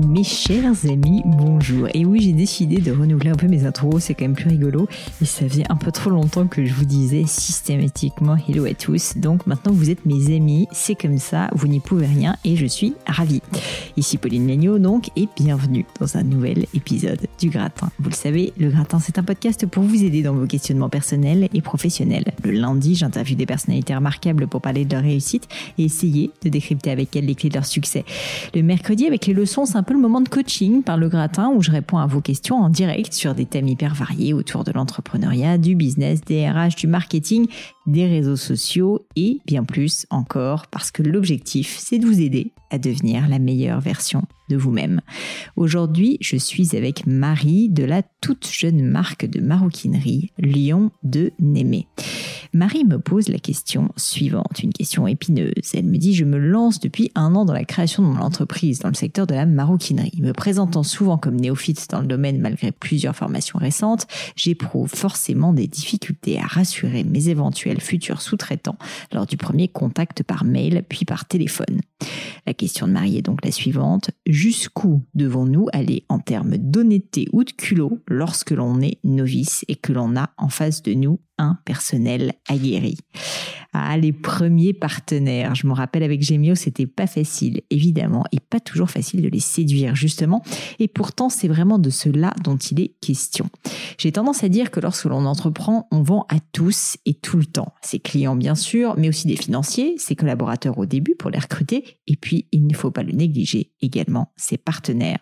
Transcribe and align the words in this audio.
Mes 0.00 0.24
chers 0.24 0.86
amis, 0.90 1.22
bonjour. 1.24 1.86
Et 1.94 2.04
oui, 2.04 2.20
j'ai 2.20 2.32
décidé 2.32 2.78
de 2.78 2.90
renouveler 2.90 3.30
un 3.30 3.36
peu 3.36 3.46
mes 3.46 3.64
intros, 3.64 4.02
c'est 4.02 4.14
quand 4.14 4.24
même 4.24 4.34
plus 4.34 4.48
rigolo. 4.48 4.88
Et 5.22 5.24
ça 5.24 5.48
faisait 5.48 5.70
un 5.70 5.76
peu 5.76 5.92
trop 5.92 6.10
longtemps 6.10 6.48
que 6.48 6.64
je 6.64 6.74
vous 6.74 6.84
disais 6.84 7.22
systématiquement 7.28 8.36
hello 8.48 8.64
à 8.64 8.74
tous. 8.74 9.16
Donc 9.16 9.46
maintenant 9.46 9.70
vous 9.72 9.90
êtes 9.90 10.04
mes 10.04 10.34
amis, 10.34 10.66
c'est 10.72 10.96
comme 10.96 11.18
ça, 11.18 11.48
vous 11.52 11.68
n'y 11.68 11.78
pouvez 11.78 12.06
rien 12.06 12.34
et 12.44 12.56
je 12.56 12.66
suis 12.66 12.94
ravie. 13.06 13.40
Ici 13.96 14.18
Pauline 14.18 14.48
Legnaud 14.48 14.80
donc 14.80 15.10
et 15.14 15.28
bienvenue 15.36 15.86
dans 16.00 16.16
un 16.16 16.24
nouvel 16.24 16.66
épisode 16.74 17.28
du 17.38 17.48
Gratin. 17.50 17.88
Vous 18.00 18.10
le 18.10 18.16
savez, 18.16 18.52
le 18.58 18.70
Gratin 18.70 18.98
c'est 18.98 19.18
un 19.18 19.22
podcast 19.22 19.64
pour 19.66 19.84
vous 19.84 20.02
aider 20.02 20.22
dans 20.22 20.34
vos 20.34 20.46
questionnements 20.46 20.88
personnels 20.88 21.48
et 21.54 21.62
professionnels. 21.62 22.32
Le 22.42 22.50
lundi, 22.50 22.96
j'interviewe 22.96 23.36
des 23.36 23.46
personnalités 23.46 23.94
remarquables 23.94 24.48
pour 24.48 24.60
parler 24.60 24.84
de 24.84 24.92
leur 24.92 25.04
réussite 25.04 25.46
et 25.78 25.84
essayer 25.84 26.32
de 26.42 26.48
décrypter 26.48 26.90
avec 26.90 27.14
elles 27.14 27.26
les 27.26 27.36
clés 27.36 27.48
de 27.48 27.54
leur 27.54 27.66
succès. 27.66 28.04
Le 28.56 28.62
mercredi, 28.62 29.06
avec 29.06 29.26
les 29.26 29.34
leçons, 29.34 29.66
c'est 29.66 29.83
peu 29.84 29.94
le 29.94 30.00
moment 30.00 30.20
de 30.20 30.28
coaching 30.28 30.82
par 30.82 30.96
le 30.96 31.08
gratin 31.08 31.52
où 31.54 31.62
je 31.62 31.70
réponds 31.70 31.98
à 31.98 32.06
vos 32.06 32.20
questions 32.20 32.56
en 32.56 32.68
direct 32.68 33.12
sur 33.12 33.34
des 33.34 33.46
thèmes 33.46 33.68
hyper 33.68 33.94
variés 33.94 34.32
autour 34.32 34.64
de 34.64 34.72
l'entrepreneuriat, 34.72 35.58
du 35.58 35.76
business, 35.76 36.20
des 36.22 36.48
RH, 36.48 36.76
du 36.76 36.86
marketing, 36.86 37.46
des 37.86 38.06
réseaux 38.06 38.36
sociaux 38.36 39.06
et 39.14 39.40
bien 39.46 39.64
plus 39.64 40.06
encore 40.10 40.66
parce 40.66 40.90
que 40.90 41.02
l'objectif 41.02 41.76
c'est 41.78 41.98
de 41.98 42.06
vous 42.06 42.20
aider 42.20 42.52
à 42.74 42.78
devenir 42.78 43.28
la 43.28 43.38
meilleure 43.38 43.80
version 43.80 44.24
de 44.50 44.56
vous-même. 44.56 45.00
Aujourd'hui, 45.56 46.18
je 46.20 46.36
suis 46.36 46.76
avec 46.76 47.06
Marie 47.06 47.68
de 47.70 47.84
la 47.84 48.02
toute 48.20 48.48
jeune 48.50 48.82
marque 48.82 49.26
de 49.26 49.40
maroquinerie 49.40 50.32
Lion 50.38 50.90
de 51.04 51.30
Némé. 51.38 51.86
Marie 52.52 52.84
me 52.84 52.98
pose 52.98 53.28
la 53.28 53.38
question 53.38 53.90
suivante, 53.96 54.62
une 54.62 54.72
question 54.72 55.08
épineuse. 55.08 55.72
Elle 55.74 55.86
me 55.86 55.98
dit, 55.98 56.14
je 56.14 56.24
me 56.24 56.38
lance 56.38 56.78
depuis 56.78 57.10
un 57.16 57.34
an 57.34 57.44
dans 57.44 57.52
la 57.52 57.64
création 57.64 58.02
de 58.02 58.08
mon 58.08 58.20
entreprise 58.20 58.78
dans 58.78 58.88
le 58.88 58.94
secteur 58.94 59.26
de 59.26 59.34
la 59.34 59.44
maroquinerie. 59.44 60.20
Me 60.20 60.32
présentant 60.32 60.84
souvent 60.84 61.18
comme 61.18 61.34
néophyte 61.34 61.88
dans 61.90 62.00
le 62.00 62.06
domaine 62.06 62.40
malgré 62.40 62.70
plusieurs 62.70 63.16
formations 63.16 63.58
récentes, 63.58 64.06
j'éprouve 64.36 64.88
forcément 64.88 65.52
des 65.52 65.66
difficultés 65.66 66.38
à 66.38 66.46
rassurer 66.46 67.02
mes 67.02 67.28
éventuels 67.28 67.80
futurs 67.80 68.22
sous-traitants 68.22 68.78
lors 69.12 69.26
du 69.26 69.36
premier 69.36 69.66
contact 69.66 70.22
par 70.22 70.44
mail 70.44 70.84
puis 70.88 71.04
par 71.04 71.24
téléphone. 71.24 71.80
La 72.46 72.54
question 72.64 72.86
de 72.86 72.92
Marie 72.92 73.18
est 73.18 73.22
donc 73.22 73.44
la 73.44 73.52
suivante. 73.52 74.10
Jusqu'où 74.24 75.02
devons-nous 75.14 75.66
aller 75.74 76.06
en 76.08 76.18
termes 76.18 76.56
d'honnêteté 76.56 77.26
ou 77.34 77.44
de 77.44 77.50
culot 77.50 78.00
lorsque 78.08 78.52
l'on 78.52 78.80
est 78.80 79.00
novice 79.04 79.66
et 79.68 79.76
que 79.76 79.92
l'on 79.92 80.16
a 80.16 80.30
en 80.38 80.48
face 80.48 80.82
de 80.82 80.94
nous 80.94 81.20
un 81.36 81.58
personnel 81.66 82.32
aguerri? 82.48 82.96
Les 83.96 84.12
premiers 84.12 84.72
partenaires. 84.72 85.54
Je 85.54 85.66
me 85.66 85.72
rappelle 85.72 86.02
avec 86.02 86.22
Gemio, 86.22 86.54
c'était 86.54 86.86
pas 86.86 87.06
facile, 87.06 87.62
évidemment, 87.70 88.24
et 88.32 88.40
pas 88.40 88.60
toujours 88.60 88.90
facile 88.90 89.22
de 89.22 89.28
les 89.28 89.40
séduire, 89.40 89.94
justement. 89.94 90.42
Et 90.78 90.88
pourtant, 90.88 91.28
c'est 91.28 91.48
vraiment 91.48 91.78
de 91.78 91.90
cela 91.90 92.34
dont 92.42 92.56
il 92.56 92.80
est 92.80 92.94
question. 93.00 93.48
J'ai 93.98 94.12
tendance 94.12 94.42
à 94.42 94.48
dire 94.48 94.70
que 94.70 94.80
lorsque 94.80 95.04
l'on 95.04 95.24
entreprend, 95.26 95.86
on 95.92 96.02
vend 96.02 96.26
à 96.28 96.38
tous 96.52 96.96
et 97.06 97.14
tout 97.14 97.36
le 97.36 97.46
temps. 97.46 97.72
Ses 97.82 98.00
clients, 98.00 98.36
bien 98.36 98.54
sûr, 98.54 98.94
mais 98.98 99.08
aussi 99.08 99.26
des 99.26 99.36
financiers, 99.36 99.94
ses 99.96 100.16
collaborateurs 100.16 100.78
au 100.78 100.86
début 100.86 101.14
pour 101.14 101.30
les 101.30 101.38
recruter. 101.38 101.84
Et 102.06 102.16
puis, 102.16 102.46
il 102.52 102.66
ne 102.66 102.74
faut 102.74 102.90
pas 102.90 103.02
le 103.02 103.12
négliger 103.12 103.72
également, 103.80 104.32
ses 104.36 104.58
partenaires. 104.58 105.20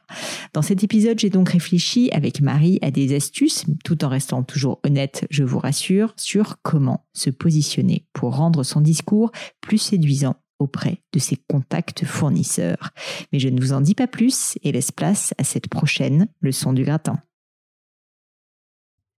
Dans 0.55 0.63
cet 0.63 0.83
épisode, 0.83 1.19
j'ai 1.19 1.31
donc 1.31 1.51
réfléchi 1.51 2.11
avec 2.13 2.41
Marie 2.41 2.79
à 2.83 2.91
des 2.91 3.15
astuces, 3.15 3.65
tout 3.85 4.05
en 4.05 4.09
restant 4.09 4.43
toujours 4.43 4.81
honnête, 4.85 5.27
je 5.31 5.45
vous 5.45 5.59
rassure, 5.59 6.15
sur 6.17 6.57
comment 6.63 7.07
se 7.13 7.31
positionner 7.31 8.07
pour 8.13 8.42
rendre 8.43 8.63
son 8.63 8.81
discours 8.81 9.31
plus 9.61 9.79
séduisant 9.79 10.37
auprès 10.59 11.03
de 11.13 11.19
ses 11.19 11.37
contacts 11.37 12.05
fournisseurs. 12.05 12.91
Mais 13.33 13.39
je 13.39 13.49
ne 13.49 13.61
vous 13.61 13.73
en 13.73 13.81
dis 13.81 13.95
pas 13.95 14.07
plus 14.07 14.59
et 14.63 14.73
laisse 14.73 14.93
place 14.93 15.35
à 15.39 15.45
cette 15.45 15.69
prochaine 15.69 16.29
leçon 16.41 16.73
du 16.73 16.85
gratin. 16.85 17.17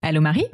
Allô 0.01 0.21
Marie? 0.21 0.47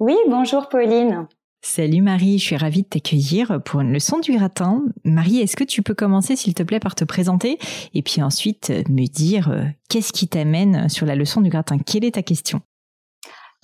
Oui, 0.00 0.16
bonjour 0.28 0.68
Pauline. 0.68 1.26
Salut 1.60 2.02
Marie, 2.02 2.38
je 2.38 2.44
suis 2.44 2.56
ravie 2.56 2.82
de 2.82 2.88
t'accueillir 2.88 3.60
pour 3.64 3.80
une 3.80 3.92
leçon 3.92 4.20
du 4.20 4.32
gratin. 4.32 4.84
Marie, 5.04 5.38
est-ce 5.38 5.56
que 5.56 5.64
tu 5.64 5.82
peux 5.82 5.94
commencer 5.94 6.36
s'il 6.36 6.54
te 6.54 6.62
plaît 6.62 6.78
par 6.78 6.94
te 6.94 7.04
présenter 7.04 7.58
et 7.94 8.02
puis 8.02 8.22
ensuite 8.22 8.70
me 8.88 9.06
dire 9.06 9.50
euh, 9.50 9.64
qu'est-ce 9.88 10.12
qui 10.12 10.28
t'amène 10.28 10.88
sur 10.88 11.04
la 11.04 11.16
leçon 11.16 11.40
du 11.40 11.50
gratin? 11.50 11.78
Quelle 11.78 12.04
est 12.04 12.14
ta 12.14 12.22
question? 12.22 12.60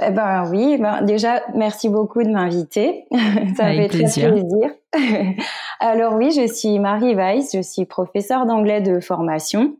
Eh 0.02 0.10
ben 0.10 0.48
oui, 0.50 0.78
ben 0.78 1.02
déjà 1.02 1.42
merci 1.54 1.88
beaucoup 1.88 2.22
de 2.22 2.30
m'inviter. 2.30 3.06
Ça 3.56 3.68
me 3.70 3.74
fait 3.74 3.88
très 3.88 3.98
plaisir. 3.98 4.34
Alors 5.80 6.14
oui, 6.14 6.32
je 6.32 6.52
suis 6.52 6.78
Marie 6.78 7.14
Weiss, 7.14 7.50
je 7.54 7.62
suis 7.62 7.84
professeure 7.84 8.46
d'anglais 8.46 8.80
de 8.80 9.00
formation 9.00 9.76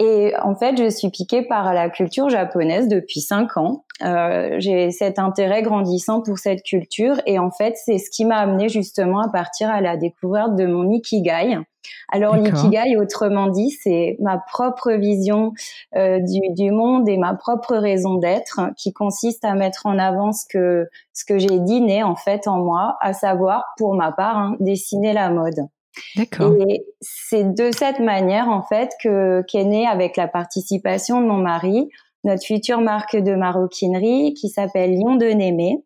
et 0.00 0.32
en 0.42 0.54
fait, 0.54 0.76
je 0.78 0.88
suis 0.88 1.10
piquée 1.10 1.42
par 1.42 1.74
la 1.74 1.90
culture 1.90 2.28
japonaise 2.28 2.88
depuis 2.88 3.20
cinq 3.20 3.56
ans. 3.56 3.84
Euh, 4.02 4.56
j'ai 4.58 4.90
cet 4.90 5.18
intérêt 5.18 5.62
grandissant 5.62 6.22
pour 6.22 6.38
cette 6.38 6.62
culture 6.62 7.20
et 7.26 7.38
en 7.38 7.50
fait, 7.50 7.74
c'est 7.84 7.98
ce 7.98 8.10
qui 8.10 8.24
m'a 8.24 8.36
amené 8.36 8.68
justement 8.68 9.20
à 9.20 9.28
partir 9.28 9.70
à 9.70 9.80
la 9.80 9.96
découverte 9.96 10.54
de 10.54 10.66
mon 10.66 10.90
ikigai. 10.90 11.58
Alors 12.10 12.36
l'ikigai, 12.36 12.96
autrement 12.96 13.48
dit, 13.48 13.70
c'est 13.70 14.16
ma 14.20 14.38
propre 14.38 14.92
vision 14.92 15.52
euh, 15.96 16.18
du, 16.20 16.40
du, 16.54 16.70
monde 16.70 17.08
et 17.08 17.16
ma 17.16 17.34
propre 17.34 17.76
raison 17.76 18.14
d'être, 18.14 18.60
qui 18.76 18.92
consiste 18.92 19.44
à 19.44 19.54
mettre 19.54 19.86
en 19.86 19.98
avant 19.98 20.32
ce 20.32 20.44
que 20.48 20.86
ce 21.12 21.24
que 21.24 21.38
j'ai 21.38 21.58
dîné 21.58 22.02
en 22.02 22.14
fait 22.14 22.46
en 22.46 22.58
moi, 22.58 22.96
à 23.00 23.12
savoir 23.12 23.64
pour 23.78 23.94
ma 23.94 24.12
part 24.12 24.36
hein, 24.36 24.56
dessiner 24.60 25.12
la 25.12 25.30
mode. 25.30 25.66
D'accord. 26.16 26.54
Et 26.68 26.84
c'est 27.00 27.54
de 27.54 27.70
cette 27.72 28.00
manière, 28.00 28.48
en 28.48 28.62
fait, 28.62 28.90
que 29.02 29.42
qu'est 29.48 29.64
née 29.64 29.86
avec 29.86 30.16
la 30.16 30.28
participation 30.28 31.20
de 31.20 31.26
mon 31.26 31.38
mari 31.38 31.88
notre 32.28 32.44
future 32.44 32.80
marque 32.80 33.16
de 33.16 33.34
maroquinerie 33.34 34.34
qui 34.34 34.48
s'appelle 34.48 34.98
Lion 34.98 35.16
de 35.16 35.26
Némé. 35.26 35.82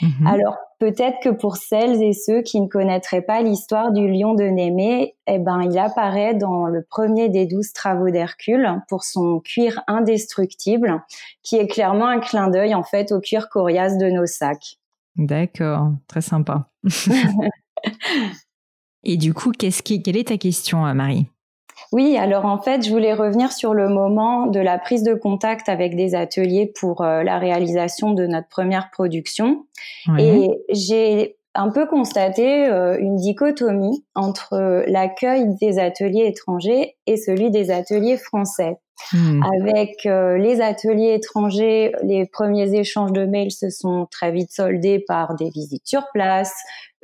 Mhm. 0.00 0.26
Alors 0.26 0.56
peut-être 0.78 1.18
que 1.22 1.28
pour 1.28 1.56
celles 1.56 2.02
et 2.02 2.12
ceux 2.12 2.42
qui 2.42 2.60
ne 2.60 2.66
connaîtraient 2.66 3.22
pas 3.22 3.42
l'histoire 3.42 3.92
du 3.92 4.08
lion 4.08 4.34
de 4.34 4.44
Némé, 4.44 5.16
eh 5.26 5.38
ben 5.38 5.62
il 5.62 5.78
apparaît 5.78 6.34
dans 6.34 6.66
le 6.66 6.82
premier 6.88 7.28
des 7.28 7.46
douze 7.46 7.72
travaux 7.72 8.10
d'Hercule 8.10 8.80
pour 8.88 9.04
son 9.04 9.40
cuir 9.40 9.82
indestructible, 9.86 11.02
qui 11.42 11.56
est 11.56 11.66
clairement 11.66 12.06
un 12.06 12.20
clin 12.20 12.48
d'œil 12.48 12.74
en 12.74 12.84
fait 12.84 13.12
au 13.12 13.20
cuir 13.20 13.48
coriace 13.48 13.98
de 13.98 14.08
nos 14.10 14.26
sacs. 14.26 14.78
D'accord, 15.16 15.92
très 16.08 16.20
sympa. 16.20 16.70
Et 19.02 19.16
du 19.16 19.32
coup, 19.34 19.52
qu'est-ce 19.52 19.82
qui, 19.82 20.02
quelle 20.02 20.16
est 20.16 20.28
ta 20.28 20.36
question, 20.36 20.82
Marie 20.94 21.26
oui, 21.92 22.16
alors 22.16 22.44
en 22.44 22.58
fait, 22.58 22.84
je 22.84 22.90
voulais 22.90 23.12
revenir 23.12 23.52
sur 23.52 23.72
le 23.72 23.88
moment 23.88 24.46
de 24.46 24.60
la 24.60 24.78
prise 24.78 25.02
de 25.02 25.14
contact 25.14 25.68
avec 25.68 25.94
des 25.94 26.14
ateliers 26.14 26.72
pour 26.78 27.02
euh, 27.02 27.22
la 27.22 27.38
réalisation 27.38 28.12
de 28.12 28.26
notre 28.26 28.48
première 28.48 28.90
production. 28.90 29.66
Et 30.18 30.50
j'ai 30.70 31.35
un 31.56 31.70
peu 31.70 31.86
constaté 31.86 32.66
une 33.00 33.16
dichotomie 33.16 34.04
entre 34.14 34.84
l'accueil 34.86 35.46
des 35.60 35.78
ateliers 35.78 36.26
étrangers 36.26 36.96
et 37.06 37.16
celui 37.16 37.50
des 37.50 37.70
ateliers 37.70 38.16
français. 38.16 38.76
Hmm. 39.12 39.42
Avec 39.42 40.04
les 40.04 40.60
ateliers 40.60 41.14
étrangers, 41.14 41.92
les 42.02 42.26
premiers 42.26 42.74
échanges 42.74 43.12
de 43.12 43.26
mails 43.26 43.52
se 43.52 43.70
sont 43.70 44.06
très 44.10 44.32
vite 44.32 44.52
soldés 44.52 45.04
par 45.06 45.34
des 45.34 45.50
visites 45.50 45.86
sur 45.86 46.02
place, 46.12 46.54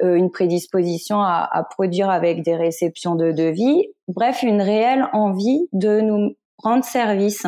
une 0.03 0.31
prédisposition 0.31 1.21
à, 1.21 1.49
à, 1.51 1.65
produire 1.65 2.11
avec 2.11 2.43
des 2.43 2.57
réceptions 2.57 3.15
de 3.15 3.31
devis, 3.31 3.89
bref, 4.09 4.43
une 4.43 4.63
réelle 4.63 5.07
envie 5.13 5.69
de 5.73 6.01
nous 6.01 6.35
rendre 6.59 6.85
service. 6.85 7.47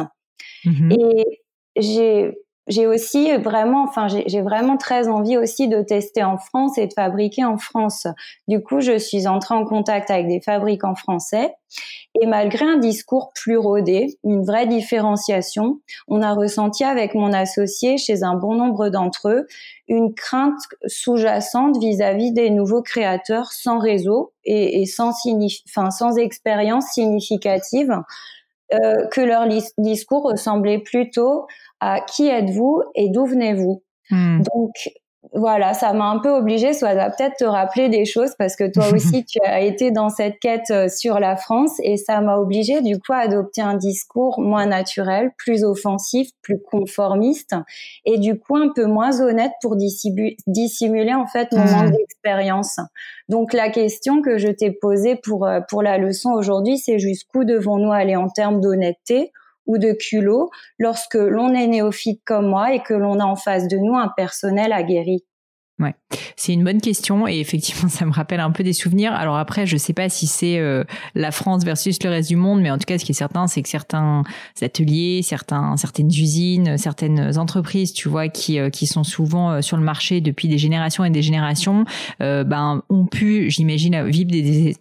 Mhm. 0.65 0.93
Et 0.93 1.43
j'ai 1.77 2.33
j'ai 2.67 2.87
aussi 2.87 3.33
vraiment, 3.37 3.85
enfin, 3.85 4.09
j'ai 4.09 4.41
vraiment 4.41 4.77
très 4.77 5.09
envie 5.09 5.37
aussi 5.37 5.69
de 5.69 5.83
tester 5.83 6.23
en 6.25 6.39
France 6.39 6.79
et 6.79 6.87
de 6.87 6.93
fabriquer 6.93 7.45
en 7.45 7.59
France. 7.59 8.07
Du 8.49 8.63
coup, 8.63 8.81
je 8.81 8.99
suis 8.99 9.27
entrée 9.27 9.55
en 9.55 9.65
contact 9.65 10.11
avec 10.11 10.29
des 10.29 10.41
fabricants 10.41 10.95
français 10.95 11.55
et 12.21 12.27
malgré 12.27 12.65
un 12.65 12.79
discours 12.79 13.33
plus 13.35 13.57
rodé, 13.57 14.19
une 14.23 14.45
vraie 14.45 14.67
différenciation, 14.67 15.81
on 16.09 16.23
a 16.23 16.33
ressenti 16.33 16.85
avec 16.85 17.15
mon 17.15 17.33
associé, 17.33 17.99
chez 17.99 18.23
un 18.23 18.35
bon 18.35 18.55
nombre 18.55 18.89
d'entre 18.89 19.29
eux, 19.29 19.47
une 19.89 20.15
crainte 20.15 20.61
sous-jacente 20.87 21.77
vis-à-vis 21.79 22.33
des 22.33 22.51
nouveaux 22.51 22.83
créateurs 22.83 23.53
sans 23.53 23.79
réseau 23.79 24.33
et, 24.45 24.81
et 24.81 24.87
sans, 24.87 25.13
enfin, 25.69 25.91
sans 25.91 26.17
expérience 26.17 26.87
significative 26.93 27.93
euh, 28.73 29.07
que 29.09 29.21
leur 29.21 29.47
discours 29.77 30.25
ressemblait 30.25 30.79
plutôt 30.79 31.47
à 31.85 32.01
qui 32.01 32.29
êtes-vous 32.29 32.83
et 32.95 33.11
d'où 33.11 33.27
venez-vous? 33.27 33.83
Hmm. 34.11 34.43
Donc 34.43 34.73
voilà, 35.33 35.75
ça 35.75 35.93
m'a 35.93 36.05
un 36.11 36.19
peu 36.19 36.31
obligée, 36.31 36.75
soit 36.75 36.91
à 36.91 37.11
peut-être 37.11 37.37
te 37.37 37.45
rappeler 37.45 37.89
des 37.89 38.05
choses 38.05 38.35
parce 38.39 38.57
que 38.57 38.71
toi 38.71 38.85
aussi 38.93 39.25
tu 39.29 39.41
as 39.43 39.63
été 39.63 39.91
dans 39.91 40.09
cette 40.09 40.39
quête 40.39 40.71
euh, 40.71 40.89
sur 40.89 41.19
la 41.19 41.37
France 41.37 41.73
et 41.83 41.97
ça 41.97 42.21
m'a 42.21 42.37
obligée 42.37 42.83
du 42.83 42.99
coup 42.99 43.13
à 43.13 43.19
adopter 43.19 43.63
un 43.63 43.77
discours 43.77 44.41
moins 44.41 44.67
naturel, 44.67 45.33
plus 45.37 45.65
offensif, 45.65 46.29
plus 46.43 46.61
conformiste 46.61 47.55
et 48.05 48.19
du 48.19 48.39
coup 48.39 48.57
un 48.57 48.71
peu 48.75 48.85
moins 48.85 49.21
honnête 49.21 49.53
pour 49.61 49.77
dissimuler 49.77 51.15
en 51.15 51.27
fait 51.27 51.51
mon 51.53 51.65
manque 51.65 51.89
mmh. 51.89 51.97
d'expérience. 51.97 52.79
Donc 53.29 53.53
la 53.53 53.71
question 53.71 54.23
que 54.23 54.39
je 54.39 54.49
t'ai 54.49 54.71
posée 54.71 55.17
pour 55.17 55.47
euh, 55.47 55.61
pour 55.69 55.83
la 55.83 55.99
leçon 55.99 56.31
aujourd'hui, 56.31 56.79
c'est 56.79 56.99
jusqu'où 56.99 57.45
devons-nous 57.45 57.93
aller 57.93 58.17
en 58.17 58.29
termes 58.29 58.61
d'honnêteté 58.61 59.33
ou 59.67 59.79
de 59.79 59.93
culot 59.93 60.51
lorsque 60.79 61.15
l'on 61.15 61.55
est 61.55 61.67
néophyte 61.67 62.23
comme 62.25 62.49
moi 62.49 62.75
et 62.75 62.83
que 62.83 62.95
l'on 62.95 63.21
a 63.21 63.25
en 63.25 63.37
face 63.37 63.69
de 63.69 63.77
nous 63.77 63.97
un 63.97 64.09
personnel 64.17 64.73
aguerri 64.73 65.25
Ouais, 65.81 65.93
c'est 66.37 66.53
une 66.53 66.63
bonne 66.63 66.81
question 66.81 67.27
et 67.27 67.41
effectivement 67.41 67.89
ça 67.89 68.07
me 68.07 68.13
rappelle 68.13 68.39
un 68.39 68.53
peu 68.53 68.63
des 68.63 68.73
souvenirs. 68.73 69.13
Alors 69.13 69.37
après, 69.37 69.67
je 69.67 69.77
sais 69.77 69.93
pas 69.93 70.09
si 70.09 70.29
c'est 70.29 70.59
euh, 70.59 70.85
la 71.17 71.33
France 71.33 71.65
versus 71.65 72.01
le 72.05 72.11
reste 72.11 72.29
du 72.29 72.37
monde, 72.37 72.61
mais 72.61 72.71
en 72.71 72.79
tout 72.79 72.85
cas, 72.87 72.97
ce 72.97 73.05
qui 73.05 73.11
est 73.11 73.17
certain, 73.17 73.49
c'est 73.49 73.61
que 73.61 73.69
certains 73.69 74.23
ateliers, 74.63 75.23
certains, 75.25 75.77
certaines 75.77 76.11
usines, 76.11 76.79
certaines 76.79 77.39
entreprises, 77.39 77.93
tu 77.93 78.09
vois, 78.09 78.29
qui 78.29 78.61
euh, 78.61 78.71
qui 78.71 78.87
sont 78.87 79.03
souvent 79.03 79.51
euh, 79.51 79.61
sur 79.63 79.77
le 79.77 79.83
marché 79.83 80.21
depuis 80.21 80.47
des 80.47 80.59
générations 80.59 81.05
et 81.05 81.11
des 81.11 81.23
générations, 81.23 81.85
ben 82.21 82.83
ont 82.89 83.07
pu, 83.07 83.51
j'imagine, 83.51 84.05
vivre 84.05 84.31
des, 84.31 84.77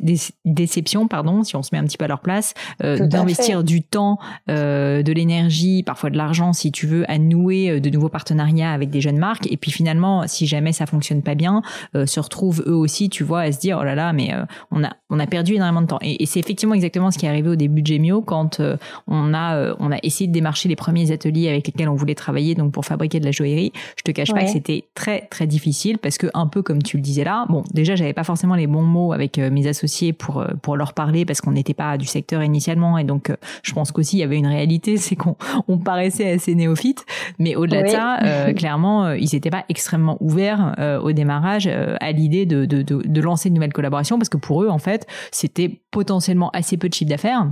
déceptions, 0.45 1.07
pardon, 1.07 1.44
si 1.44 1.56
on 1.56 1.63
se 1.63 1.69
met 1.74 1.80
un 1.80 1.84
petit 1.86 1.98
peu 1.98 2.06
à 2.06 2.07
leur 2.07 2.19
place, 2.19 2.54
d'investir 2.80 3.63
du 3.63 3.81
temps, 3.81 4.19
de 4.48 5.12
l'énergie, 5.12 5.84
parfois 5.84 6.10
de 6.10 6.18
l'argent, 6.18 6.54
si 6.54 6.72
tu 6.72 6.88
veux, 6.88 7.10
à 7.10 7.18
nouer 7.18 7.80
de 7.80 7.90
nouveaux 7.90 8.10
partenariats 8.10 8.72
avec 8.72 8.90
des 8.90 9.01
jeunes 9.01 9.18
marques. 9.18 9.51
Et 9.51 9.57
puis 9.57 9.72
finalement, 9.72 10.28
si 10.28 10.48
jamais 10.48 10.72
ça 10.72 10.82
ça 10.83 10.91
fonctionne 10.91 11.21
pas 11.21 11.35
bien, 11.35 11.62
euh, 11.95 12.06
se 12.06 12.19
retrouvent 12.19 12.63
eux 12.68 12.75
aussi, 12.75 13.09
tu 13.09 13.24
vois, 13.24 13.41
à 13.41 13.51
se 13.51 13.59
dire 13.59 13.77
oh 13.80 13.83
là 13.83 13.95
là, 13.95 14.12
mais 14.13 14.33
euh, 14.33 14.44
on 14.71 14.83
a 14.83 14.91
on 15.09 15.19
a 15.19 15.27
perdu 15.27 15.56
énormément 15.56 15.81
de 15.81 15.88
temps. 15.88 16.00
Et, 16.01 16.25
c'est 16.25 16.39
effectivement 16.39 16.74
exactement 16.74 17.12
ce 17.12 17.18
qui 17.18 17.25
est 17.25 17.30
arrivé 17.30 17.50
au 17.50 17.56
début 17.56 17.81
de 17.81 17.88
Gemio 17.88 18.21
quand 18.21 18.59
euh, 18.59 18.77
on 19.07 19.33
a 19.33 19.75
on 19.80 19.91
a 19.91 19.97
essayé 20.03 20.27
de 20.27 20.33
démarcher 20.33 20.68
les 20.68 20.75
premiers 20.75 21.12
ateliers 21.12 21.50
avec 21.50 21.68
lesquels 21.68 21.89
on 21.89 21.95
voulait 21.95 22.15
travailler, 22.15 22.56
donc 22.56 22.71
pour 22.71 22.85
fabriquer 22.85 23.19
de 23.19 23.25
la 23.25 23.31
joaillerie. 23.31 23.71
Je 23.97 24.03
te 24.03 24.12
cache 24.12 24.31
pas 24.31 24.44
que 24.44 24.50
c'était 24.50 24.85
très 24.95 25.27
très 25.27 25.47
difficile 25.47 26.00
parce 26.00 26.18
que 26.18 26.27
un 26.33 26.47
peu 26.47 26.62
comme 26.62 26.81
tu 26.81 26.97
le 26.97 27.03
disais 27.03 27.24
là, 27.24 27.45
bon 27.50 27.63
déjà 27.74 27.95
j'avais 27.95 28.13
pas 28.13 28.24
forcément 28.24 28.56
les 28.56 28.68
bons 28.68 28.83
mots 28.83 29.13
avec 29.13 29.38
mes 29.38 29.68
associés 29.68 30.12
pour 30.12 30.45
pour 30.62 30.75
leur 30.75 30.94
parler 30.94 31.25
parce 31.25 31.39
qu'on 31.41 31.51
n'était 31.51 31.74
pas 31.74 31.97
du 31.97 32.06
secteur 32.06 32.44
initialement 32.44 32.97
et 32.97 33.03
donc 33.03 33.31
je 33.62 33.74
pense 33.74 33.91
qu'aussi 33.91 34.18
il 34.18 34.19
y 34.19 34.24
avait 34.24 34.38
une 34.38 34.47
réalité, 34.47 34.97
c'est 35.06 35.15
qu'on 35.15 35.35
on 35.68 35.77
paraissait 35.77 36.31
assez 36.31 36.56
néophyte, 36.56 37.06
mais 37.39 37.56
au-delà 37.56 37.83
de 37.83 37.88
ça, 37.88 38.53
clairement 38.56 39.12
ils 39.12 39.30
n'étaient 39.33 39.50
pas 39.50 39.65
extrêmement 39.69 40.18
ouverts 40.19 40.72
euh, 40.79 40.99
au 40.99 41.11
démarrage 41.11 41.67
euh, 41.67 41.95
à 41.99 42.11
l'idée 42.11 42.45
de, 42.45 42.65
de, 42.65 42.81
de, 42.81 43.01
de 43.05 43.21
lancer 43.21 43.49
une 43.49 43.55
nouvelle 43.55 43.73
collaboration 43.73 44.17
parce 44.17 44.29
que 44.29 44.37
pour 44.37 44.63
eux, 44.63 44.69
en 44.69 44.79
fait, 44.79 45.07
c'était 45.31 45.81
potentiellement 45.91 46.49
assez 46.51 46.77
peu 46.77 46.89
de 46.89 46.93
chiffre 46.93 47.09
d'affaires 47.09 47.51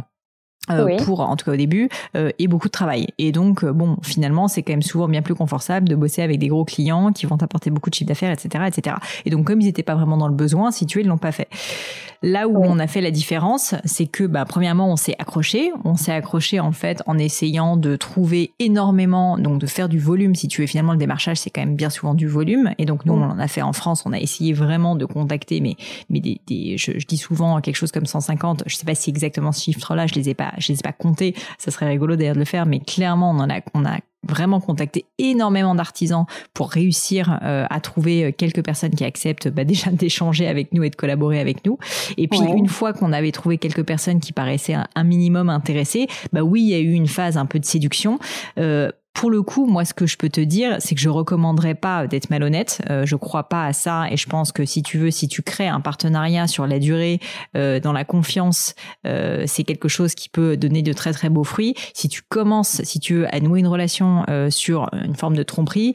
euh, 0.70 0.96
pour 1.04 1.22
en 1.22 1.36
tout 1.36 1.46
cas 1.46 1.54
au 1.54 1.58
début 1.58 1.90
euh, 2.16 2.30
et 2.38 2.48
beaucoup 2.48 2.68
de 2.68 2.72
travail. 2.72 3.08
Et 3.18 3.32
donc 3.32 3.64
euh, 3.64 3.74
bon 3.74 3.98
finalement 4.04 4.48
c'est 4.48 4.62
quand 4.62 4.74
même 4.74 4.84
souvent 4.84 5.08
bien 5.08 5.24
plus 5.24 5.34
confortable 5.34 5.90
de 5.90 5.96
bosser 5.96 6.22
avec 6.22 6.38
des 6.38 6.50
gros 6.50 6.66
clients 6.66 7.12
qui 7.12 7.26
vont 7.26 7.36
t'apporter 7.36 7.72
beaucoup 7.72 7.90
de 7.90 7.96
chiffre 7.96 8.08
d'affaires 8.08 8.32
etc 8.32 8.66
etc 8.68 8.98
et 9.26 9.32
donc 9.32 9.48
comme 9.48 9.60
ils 9.60 9.66
n'étaient 9.66 9.82
pas 9.82 9.96
vraiment 9.96 10.18
dans 10.18 10.28
le 10.28 10.36
besoin 10.36 10.70
si 10.70 10.86
tu 10.86 11.00
veux 11.00 11.04
ils 11.04 11.08
l'ont 11.08 11.18
pas 11.18 11.32
fait. 11.32 11.48
Là 12.22 12.48
où 12.48 12.64
on 12.64 12.78
a 12.78 12.86
fait 12.86 13.02
la 13.02 13.10
différence 13.10 13.74
c'est 13.86 14.06
que 14.06 14.24
bah 14.24 14.46
premièrement 14.46 14.92
on 14.92 14.98
s'est 14.98 15.16
accroché. 15.18 15.72
On 15.84 15.96
s'est 15.96 16.12
accroché 16.12 16.60
en 16.60 16.72
fait 16.72 17.02
en 17.08 17.18
essayant 17.18 17.76
de 17.76 17.96
trouver 17.96 18.54
énormément 18.60 19.40
donc 19.40 19.58
de 19.58 19.66
faire 19.66 19.90
du 19.90 19.98
volume. 19.98 20.36
Si 20.36 20.48
tu 20.48 20.62
veux 20.62 20.68
finalement 20.68 20.92
le 20.92 21.00
démarchage 21.00 21.38
c'est 21.38 21.50
quand 21.50 21.62
même 21.62 21.76
bien 21.76 21.90
souvent 21.90 22.14
du 22.14 22.28
volume. 22.28 22.72
Et 22.78 22.86
donc 22.86 23.08
nous 23.08 23.14
on 23.14 23.24
en 23.24 23.40
a 23.40 23.48
fait 23.48 23.64
en 23.64 23.74
France. 23.74 24.04
On 24.06 24.14
a 24.14 24.20
essayé 24.20 24.54
vraiment 24.54 24.96
de 24.96 25.06
contacter 25.06 25.60
mais 25.60 25.76
mais 26.12 26.20
des, 26.20 26.40
des 26.46 26.78
je, 26.78 27.00
je 27.00 27.08
dis 27.08 27.18
souvent 27.18 27.60
quelque 27.62 27.78
chose 27.78 27.92
comme 27.92 28.06
150 28.06 28.66
je 28.68 28.76
sais 28.76 28.86
pas 28.86 28.94
si 28.94 29.10
exactement 29.10 29.52
ce 29.52 29.64
chiffre 29.64 29.96
là 29.96 30.06
je 30.06 30.14
les 30.14 30.30
ai 30.30 30.36
pas 30.36 30.51
je 30.58 30.72
les 30.72 30.80
ai 30.80 30.84
pas 30.84 30.92
comptés, 30.92 31.36
ça 31.58 31.72
serait 31.72 31.88
rigolo 31.88 32.16
d'ailleurs 32.16 32.36
de 32.36 32.40
le 32.40 32.46
faire, 32.46 32.66
mais 32.66 32.80
clairement 32.80 33.32
on 33.32 33.40
en 33.40 33.50
a, 33.50 33.62
on 33.74 33.86
a 33.86 33.98
vraiment 34.28 34.60
contacté 34.60 35.06
énormément 35.18 35.74
d'artisans 35.76 36.26
pour 36.54 36.70
réussir 36.70 37.40
euh, 37.42 37.66
à 37.70 37.80
trouver 37.80 38.26
euh, 38.26 38.32
quelques 38.32 38.64
personnes 38.64 38.92
qui 38.92 39.04
acceptent 39.04 39.48
bah, 39.48 39.64
déjà 39.66 39.92
d'échanger 39.92 40.48
avec 40.48 40.74
nous 40.74 40.84
et 40.84 40.90
de 40.90 40.96
collaborer 40.96 41.40
avec 41.40 41.66
nous. 41.66 41.78
Et 42.18 42.28
puis 42.28 42.40
une 42.40 42.68
fois 42.68 42.94
qu'on 42.94 43.14
avait 43.14 43.32
trouvé 43.32 43.58
quelques 43.58 43.84
personnes 43.84 44.20
qui 44.20 44.34
paraissaient 44.34 44.76
un, 44.96 45.04
minimum 45.04 45.50
intéressées, 45.50 46.08
bah 46.32 46.42
oui, 46.42 46.62
il 46.62 46.70
y 46.70 46.74
a 46.76 46.80
eu 46.80 46.92
une 46.92 47.08
phase 47.08 47.38
un 47.38 47.46
peu 47.46 47.60
de 47.60 47.66
séduction. 47.66 48.20
Euh, 48.60 48.92
pour 49.14 49.30
le 49.30 49.44
coup, 49.44 49.66
moi, 49.66 49.86
ce 49.86 49.94
que 49.94 50.08
je 50.08 50.18
peux 50.18 50.30
te 50.30 50.42
dire, 50.42 50.78
c'est 50.80 50.96
que 50.96 51.02
je 51.02 51.10
recommanderais 51.10 51.76
pas 51.76 52.08
d'être 52.08 52.30
malhonnête. 52.30 52.82
Euh, 52.90 53.06
je 53.06 53.16
crois 53.16 53.44
pas 53.44 53.66
à 53.66 53.74
ça, 53.74 54.06
et 54.10 54.18
je 54.18 54.28
pense 54.28 54.52
que 54.52 54.66
si 54.66 54.84
tu 54.84 54.98
veux, 54.98 55.12
si 55.12 55.28
tu 55.28 55.42
crées 55.42 55.68
un 55.68 55.82
partenariat 55.82 56.48
sur 56.48 56.66
la 56.66 56.80
durée, 56.80 57.20
euh, 57.56 57.80
dans 57.80 57.94
la 57.94 58.06
confiance, 58.06 58.74
euh, 59.06 59.44
c'est 59.48 59.64
quelque 59.64 59.90
chose 59.90 60.16
qui 60.16 60.30
peut 60.30 60.58
donner 60.58 60.82
de 60.82 60.94
très 60.94 61.12
très 61.14 61.30
beaux 61.30 61.44
fruits. 61.44 61.76
Si 61.94 62.08
tu 62.10 62.22
commences, 62.22 62.82
si 62.84 63.00
tu 63.00 63.16
veux, 63.16 63.36
à 63.36 63.40
nouer 63.40 63.60
une 63.60 63.68
relation 63.68 64.26
sur 64.50 64.90
une 64.94 65.16
forme 65.16 65.36
de 65.36 65.44
tromperie, 65.44 65.94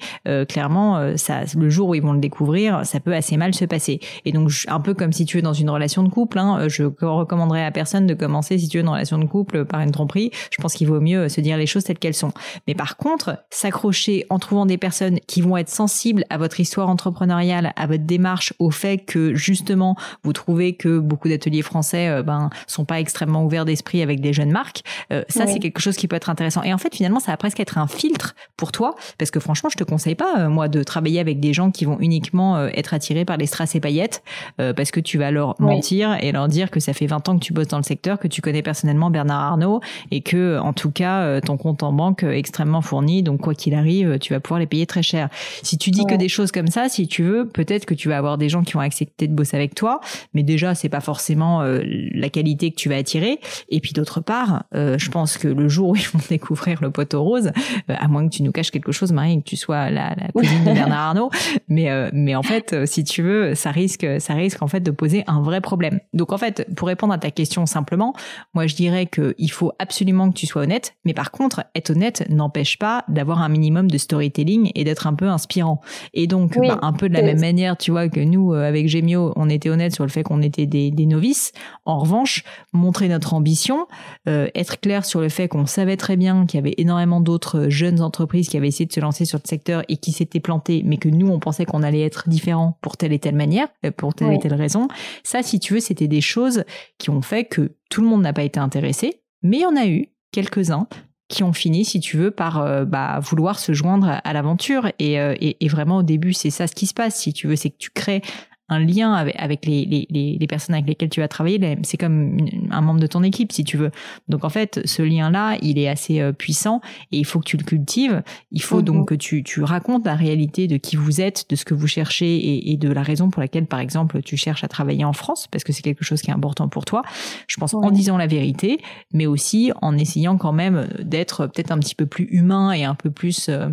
clairement, 0.48 1.16
ça, 1.16 1.40
le 1.56 1.70
jour 1.70 1.88
où 1.88 1.94
ils 1.94 2.02
vont 2.02 2.12
le 2.12 2.20
découvrir, 2.20 2.84
ça 2.84 3.00
peut 3.00 3.14
assez 3.14 3.36
mal 3.36 3.54
se 3.54 3.64
passer. 3.64 4.00
Et 4.24 4.32
donc, 4.32 4.50
un 4.68 4.80
peu 4.80 4.94
comme 4.94 5.12
si 5.12 5.24
tu 5.24 5.38
es 5.38 5.42
dans 5.42 5.52
une 5.52 5.70
relation 5.70 6.02
de 6.02 6.08
couple, 6.08 6.38
hein, 6.38 6.68
je 6.68 6.84
recommanderais 6.84 7.64
à 7.64 7.70
personne 7.70 8.06
de 8.06 8.14
commencer, 8.14 8.58
si 8.58 8.68
tu 8.68 8.78
veux, 8.78 8.82
une 8.82 8.88
relation 8.88 9.18
de 9.18 9.24
couple 9.24 9.64
par 9.64 9.80
une 9.80 9.90
tromperie. 9.90 10.30
Je 10.50 10.60
pense 10.60 10.74
qu'il 10.74 10.88
vaut 10.88 11.00
mieux 11.00 11.28
se 11.28 11.40
dire 11.40 11.56
les 11.56 11.66
choses 11.66 11.84
telles 11.84 11.98
qu'elles 11.98 12.14
sont. 12.14 12.32
Mais 12.66 12.74
par 12.74 12.96
contre, 13.06 13.38
s'accrocher 13.50 14.26
en 14.30 14.40
trouvant 14.40 14.66
des 14.66 14.78
personnes 14.78 15.20
qui 15.28 15.40
vont 15.40 15.56
être 15.56 15.68
sensibles 15.68 16.24
à 16.28 16.38
votre 16.38 16.58
histoire 16.58 16.88
entrepreneuriale, 16.88 17.72
à 17.76 17.86
votre 17.86 18.02
démarche, 18.02 18.52
au 18.58 18.72
fait 18.72 18.98
que 18.98 19.32
justement 19.32 19.94
vous 20.24 20.32
trouvez 20.32 20.74
que 20.74 20.98
beaucoup 20.98 21.28
d'ateliers 21.28 21.62
français 21.62 22.08
euh, 22.08 22.24
ben 22.24 22.50
sont 22.66 22.84
pas 22.84 22.98
extrêmement 22.98 23.44
ouverts 23.44 23.64
d'esprit 23.64 24.02
avec 24.02 24.20
des 24.20 24.32
jeunes 24.32 24.50
marques, 24.50 24.82
euh, 25.12 25.22
ça 25.28 25.46
c'est 25.46 25.60
quelque 25.60 25.78
chose 25.78 25.96
qui 25.96 26.08
peut 26.08 26.16
être 26.16 26.30
intéressant. 26.30 26.64
Et 26.64 26.74
en 26.74 26.78
fait 26.78 26.92
finalement 26.92 27.20
ça 27.20 27.30
va 27.30 27.36
presque 27.36 27.60
être 27.60 27.78
un 27.78 27.86
filtre 27.86 28.34
pour 28.56 28.72
toi 28.72 28.96
parce 29.18 29.30
que 29.30 29.38
franchement 29.38 29.70
je 29.70 29.76
te 29.76 29.84
conseille 29.84 30.16
pas 30.16 30.40
euh, 30.40 30.48
moi 30.48 30.66
de 30.66 30.82
travailler 30.82 31.20
avec 31.20 31.38
des 31.38 31.52
gens 31.52 31.70
qui 31.70 31.84
vont 31.84 31.98
uniquement 32.00 32.66
être 32.66 32.92
attirés 32.92 33.24
par 33.24 33.36
les 33.36 33.46
strass 33.46 33.76
et 33.76 33.80
paillettes 33.80 34.24
parce 34.56 34.90
que 34.90 34.98
tu 34.98 35.16
vas 35.16 35.30
leur 35.30 35.54
mentir 35.60 36.16
et 36.20 36.32
leur 36.32 36.48
dire 36.48 36.72
que 36.72 36.80
ça 36.80 36.92
fait 36.92 37.06
20 37.06 37.28
ans 37.28 37.38
que 37.38 37.44
tu 37.44 37.52
bosses 37.52 37.68
dans 37.68 37.76
le 37.76 37.84
secteur, 37.84 38.18
que 38.18 38.26
tu 38.26 38.40
connais 38.40 38.62
personnellement 38.62 39.10
Bernard 39.10 39.42
Arnault 39.42 39.80
et 40.10 40.22
que 40.22 40.58
en 40.58 40.72
tout 40.72 40.90
cas 40.90 41.40
ton 41.40 41.56
compte 41.56 41.82
en 41.82 41.92
banque 41.92 42.24
extrêmement 42.24 42.80
fourni 42.80 42.95
donc 43.22 43.40
quoi 43.40 43.54
qu'il 43.54 43.74
arrive, 43.74 44.18
tu 44.18 44.32
vas 44.32 44.40
pouvoir 44.40 44.60
les 44.60 44.66
payer 44.66 44.86
très 44.86 45.02
cher. 45.02 45.28
Si 45.62 45.78
tu 45.78 45.90
dis 45.90 46.04
que 46.06 46.14
des 46.14 46.28
choses 46.28 46.52
comme 46.52 46.68
ça, 46.68 46.88
si 46.88 47.06
tu 47.06 47.22
veux, 47.22 47.48
peut-être 47.48 47.86
que 47.86 47.94
tu 47.94 48.08
vas 48.08 48.16
avoir 48.16 48.38
des 48.38 48.48
gens 48.48 48.62
qui 48.62 48.72
vont 48.72 48.80
accepter 48.80 49.28
de 49.28 49.34
bosser 49.34 49.56
avec 49.56 49.74
toi, 49.74 50.00
mais 50.34 50.42
déjà 50.42 50.74
c'est 50.74 50.88
pas 50.88 51.00
forcément 51.00 51.62
euh, 51.62 51.82
la 51.84 52.28
qualité 52.28 52.70
que 52.70 52.76
tu 52.76 52.88
vas 52.88 52.96
attirer. 52.96 53.38
Et 53.68 53.80
puis 53.80 53.92
d'autre 53.92 54.20
part, 54.20 54.64
euh, 54.74 54.98
je 54.98 55.10
pense 55.10 55.38
que 55.38 55.48
le 55.48 55.68
jour 55.68 55.90
où 55.90 55.96
ils 55.96 56.08
vont 56.08 56.20
découvrir 56.28 56.82
le 56.82 56.90
poteau 56.90 57.22
rose, 57.22 57.52
euh, 57.90 57.94
à 57.98 58.08
moins 58.08 58.26
que 58.28 58.34
tu 58.34 58.42
nous 58.42 58.52
caches 58.52 58.70
quelque 58.70 58.92
chose, 58.92 59.12
Marie, 59.12 59.38
que 59.38 59.48
tu 59.48 59.56
sois 59.56 59.90
la, 59.90 60.14
la 60.16 60.28
cousine 60.34 60.64
de 60.64 60.70
Bernard 60.74 61.08
Arnault, 61.08 61.30
mais 61.68 61.86
mais 62.12 62.34
en 62.34 62.42
fait, 62.42 62.86
si 62.86 63.04
tu 63.04 63.22
veux, 63.22 63.54
ça 63.54 63.70
risque 63.70 64.06
ça 64.18 64.34
risque 64.34 64.62
en 64.62 64.68
fait 64.68 64.80
de 64.80 64.90
poser 64.90 65.24
un 65.26 65.40
vrai 65.40 65.60
problème. 65.60 66.00
Donc 66.14 66.32
en 66.32 66.38
fait, 66.38 66.66
pour 66.74 66.88
répondre 66.88 67.12
à 67.12 67.18
ta 67.18 67.30
question 67.30 67.66
simplement, 67.66 68.14
moi 68.54 68.66
je 68.66 68.74
dirais 68.74 69.06
que 69.06 69.34
il 69.38 69.50
faut 69.50 69.72
absolument 69.78 70.30
que 70.30 70.36
tu 70.36 70.46
sois 70.46 70.62
honnête, 70.62 70.94
mais 71.04 71.14
par 71.14 71.30
contre, 71.30 71.64
être 71.74 71.90
honnête 71.90 72.26
n'empêche 72.28 72.78
pas 72.78 72.85
pas 72.86 73.04
d'avoir 73.08 73.42
un 73.42 73.48
minimum 73.48 73.90
de 73.90 73.98
storytelling 73.98 74.70
et 74.76 74.84
d'être 74.84 75.08
un 75.08 75.14
peu 75.14 75.26
inspirant. 75.26 75.80
Et 76.14 76.28
donc, 76.28 76.56
bah, 76.56 76.78
un 76.82 76.92
peu 76.92 77.08
de 77.08 77.14
la 77.14 77.22
même 77.22 77.40
manière, 77.40 77.76
tu 77.76 77.90
vois, 77.90 78.08
que 78.08 78.20
nous, 78.20 78.54
euh, 78.54 78.62
avec 78.62 78.88
Gemio, 78.88 79.32
on 79.34 79.48
était 79.48 79.70
honnête 79.70 79.92
sur 79.92 80.04
le 80.04 80.08
fait 80.08 80.22
qu'on 80.22 80.40
était 80.40 80.66
des, 80.66 80.92
novices. 81.06 81.50
En 81.84 81.98
revanche, 81.98 82.44
montrer 82.72 83.08
notre 83.08 83.34
ambition, 83.34 83.88
euh, 84.28 84.46
être 84.54 84.78
clair 84.78 85.04
sur 85.04 85.20
le 85.20 85.28
fait 85.28 85.48
qu'on 85.48 85.66
savait 85.66 85.96
très 85.96 86.16
bien 86.16 86.46
qu'il 86.46 86.58
y 86.58 86.60
avait 86.60 86.74
énormément 86.78 87.20
d'autres 87.20 87.66
jeunes 87.70 88.00
entreprises 88.00 88.48
qui 88.48 88.56
avaient 88.56 88.68
essayé 88.68 88.86
de 88.86 88.92
se 88.92 89.00
lancer 89.00 89.24
sur 89.24 89.40
le 89.42 89.48
secteur 89.48 89.82
et 89.88 89.96
qui 89.96 90.12
s'étaient 90.12 90.38
plantées, 90.38 90.82
mais 90.84 90.98
que 90.98 91.08
nous, 91.08 91.26
on 91.26 91.40
pensait 91.40 91.64
qu'on 91.64 91.82
allait 91.82 92.02
être 92.02 92.28
différents 92.28 92.78
pour 92.82 92.96
telle 92.96 93.12
et 93.12 93.18
telle 93.18 93.34
manière, 93.34 93.66
euh, 93.84 93.90
pour 93.90 94.14
telle 94.14 94.32
et 94.32 94.38
telle 94.38 94.54
raison. 94.54 94.86
Ça, 95.24 95.42
si 95.42 95.58
tu 95.58 95.74
veux, 95.74 95.80
c'était 95.80 96.06
des 96.06 96.20
choses 96.20 96.62
qui 96.98 97.10
ont 97.10 97.22
fait 97.22 97.46
que 97.46 97.72
tout 97.90 98.00
le 98.00 98.06
monde 98.06 98.22
n'a 98.22 98.32
pas 98.32 98.44
été 98.44 98.60
intéressé, 98.60 99.22
mais 99.42 99.66
on 99.66 99.74
a 99.76 99.88
eu 99.88 100.06
quelques-uns 100.30 100.86
qui 101.28 101.42
ont 101.42 101.52
fini, 101.52 101.84
si 101.84 102.00
tu 102.00 102.16
veux, 102.16 102.30
par 102.30 102.58
euh, 102.58 102.84
bah, 102.84 103.18
vouloir 103.20 103.58
se 103.58 103.72
joindre 103.72 104.20
à 104.22 104.32
l'aventure. 104.32 104.90
Et, 104.98 105.20
euh, 105.20 105.34
et, 105.40 105.56
et, 105.64 105.68
vraiment, 105.68 105.98
au 105.98 106.02
début, 106.02 106.32
c'est 106.32 106.50
ça 106.50 106.66
ce 106.66 106.74
qui 106.74 106.86
se 106.86 106.94
passe. 106.94 107.16
Si 107.16 107.32
tu 107.32 107.48
veux, 107.48 107.56
c'est 107.56 107.70
que 107.70 107.78
tu 107.78 107.90
crées 107.90 108.22
un 108.68 108.80
lien 108.80 109.12
avec, 109.12 109.36
avec 109.38 109.66
les, 109.66 109.84
les, 109.84 110.36
les, 110.40 110.46
personnes 110.46 110.74
avec 110.74 110.86
lesquelles 110.86 111.08
tu 111.08 111.20
vas 111.20 111.28
travailler. 111.28 111.78
C'est 111.82 111.96
comme 111.96 112.38
un 112.70 112.80
membre 112.80 113.00
de 113.00 113.06
ton 113.06 113.22
équipe, 113.22 113.52
si 113.52 113.64
tu 113.64 113.76
veux. 113.76 113.90
Donc 114.28 114.44
en 114.44 114.48
fait, 114.48 114.80
ce 114.84 115.02
lien-là, 115.02 115.56
il 115.62 115.78
est 115.78 115.88
assez 115.88 116.20
euh, 116.20 116.32
puissant 116.32 116.80
et 117.12 117.18
il 117.18 117.24
faut 117.24 117.38
que 117.38 117.44
tu 117.44 117.56
le 117.56 117.64
cultives. 117.64 118.22
Il 118.50 118.62
faut 118.62 118.82
donc 118.82 118.96
mhm. 118.96 119.04
que 119.06 119.14
tu, 119.14 119.42
tu 119.44 119.62
racontes 119.62 120.04
la 120.04 120.16
réalité 120.16 120.66
de 120.66 120.76
qui 120.76 120.96
vous 120.96 121.20
êtes, 121.20 121.48
de 121.48 121.56
ce 121.56 121.64
que 121.64 121.74
vous 121.74 121.86
cherchez 121.86 122.34
et, 122.36 122.72
et, 122.72 122.76
de 122.76 122.90
la 122.90 123.02
raison 123.02 123.30
pour 123.30 123.40
laquelle, 123.40 123.66
par 123.66 123.80
exemple, 123.80 124.20
tu 124.22 124.36
cherches 124.36 124.64
à 124.64 124.68
travailler 124.68 125.04
en 125.04 125.12
France, 125.12 125.46
parce 125.50 125.64
que 125.64 125.72
c'est 125.72 125.82
quelque 125.82 126.04
chose 126.04 126.20
qui 126.20 126.30
est 126.30 126.34
important 126.34 126.68
pour 126.68 126.84
toi. 126.84 127.02
Je 127.46 127.56
pense 127.58 127.72
en 127.74 127.90
disant 127.90 128.16
la 128.16 128.26
vérité, 128.26 128.80
mais 129.12 129.26
aussi 129.26 129.72
en 129.80 129.96
essayant 129.96 130.36
quand 130.36 130.52
même 130.52 130.88
d'être 131.02 131.46
peut-être 131.46 131.70
un 131.70 131.78
petit 131.78 131.94
peu 131.94 132.06
plus 132.06 132.24
humain 132.24 132.72
et 132.72 132.84
un 132.84 132.94
peu 132.94 133.10
plus... 133.10 133.48
Euh, 133.48 133.68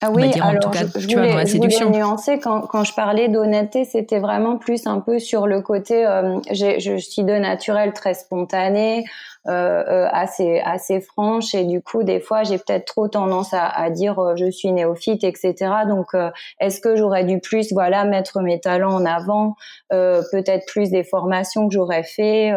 ah 0.00 0.10
oui, 0.12 0.30
alors 0.40 0.72
je, 0.96 1.08
voulais, 1.08 1.90
nuancer 1.90 2.38
quand, 2.38 2.60
quand 2.62 2.84
je 2.84 2.94
parlais 2.94 3.28
d'honnêteté, 3.28 3.84
c'était 3.84 4.20
vraiment 4.20 4.56
plus 4.56 4.86
un 4.86 5.00
peu 5.00 5.18
sur 5.18 5.48
le 5.48 5.60
côté, 5.60 6.06
euh, 6.06 6.38
je 6.52 6.96
suis 6.98 7.24
de 7.24 7.32
naturel 7.32 7.92
très 7.92 8.14
spontané, 8.14 9.04
euh, 9.48 9.82
euh, 9.88 10.06
assez 10.12 10.60
assez 10.62 11.00
franche 11.00 11.54
et 11.54 11.64
du 11.64 11.80
coup 11.80 12.02
des 12.02 12.20
fois 12.20 12.42
j'ai 12.42 12.58
peut-être 12.58 12.84
trop 12.84 13.08
tendance 13.08 13.54
à, 13.54 13.66
à 13.66 13.88
dire 13.88 14.18
euh, 14.18 14.36
je 14.36 14.50
suis 14.50 14.70
néophyte, 14.72 15.24
etc. 15.24 15.54
Donc 15.88 16.08
est-ce 16.60 16.80
que 16.80 16.96
j'aurais 16.96 17.24
dû 17.24 17.40
plus 17.40 17.72
voilà 17.72 18.04
mettre 18.04 18.42
mes 18.42 18.60
talents 18.60 18.92
en 18.92 19.06
avant, 19.06 19.54
peut-être 19.90 20.66
plus 20.66 20.90
des 20.90 21.02
formations 21.02 21.66
que 21.68 21.72
j'aurais 21.72 22.02
fait, 22.02 22.52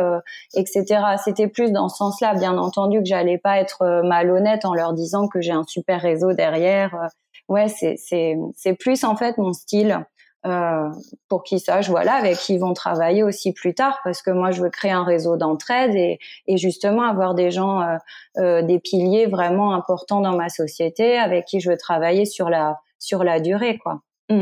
etc. 0.56 0.86
C'était 1.24 1.48
plus 1.48 1.72
dans 1.72 1.88
ce 1.88 1.98
sens-là, 1.98 2.34
bien 2.34 2.58
entendu 2.58 3.00
que 3.00 3.06
j'allais 3.06 3.38
pas 3.38 3.60
être 3.60 4.02
malhonnête 4.04 4.66
en 4.66 4.74
leur 4.74 4.94
disant 4.94 5.28
que 5.28 5.40
j'ai 5.40 5.52
un 5.52 5.64
super 5.64 6.02
réseau 6.02 6.34
derrière 6.34 7.08
ouais, 7.52 7.68
c'est 7.68 7.96
c'est 7.98 8.74
plus 8.74 9.04
en 9.04 9.16
fait 9.16 9.38
mon 9.38 9.54
style. 9.54 10.06
Euh, 10.48 10.90
pour 11.30 11.44
qu'ils 11.44 11.60
sachent 11.60 11.92
voilà 11.92 12.16
avec 12.16 12.36
qui 12.36 12.56
ils 12.56 12.60
vont 12.60 12.74
travailler 12.74 13.22
aussi 13.22 13.54
plus 13.54 13.76
tard 13.76 14.00
parce 14.04 14.24
que 14.24 14.32
moi 14.32 14.50
je 14.50 14.64
veux 14.64 14.72
créer 14.72 14.90
un 14.90 15.04
réseau 15.04 15.38
d'entraide 15.38 15.94
et, 15.94 16.18
et 16.48 16.58
justement 16.58 17.04
avoir 17.04 17.36
des 17.36 17.52
gens 17.52 17.80
euh, 17.82 17.98
euh, 18.40 18.64
des 18.64 18.80
piliers 18.80 19.28
vraiment 19.28 19.76
importants 19.76 20.20
dans 20.20 20.36
ma 20.36 20.50
société 20.50 21.20
avec 21.20 21.46
qui 21.46 21.60
je 21.60 21.70
veux 21.70 21.78
travailler 21.78 22.26
sur 22.26 22.50
la 22.50 22.80
sur 22.98 23.24
la 23.24 23.40
durée 23.40 23.78
quoi. 23.78 24.02
Mm. 24.32 24.42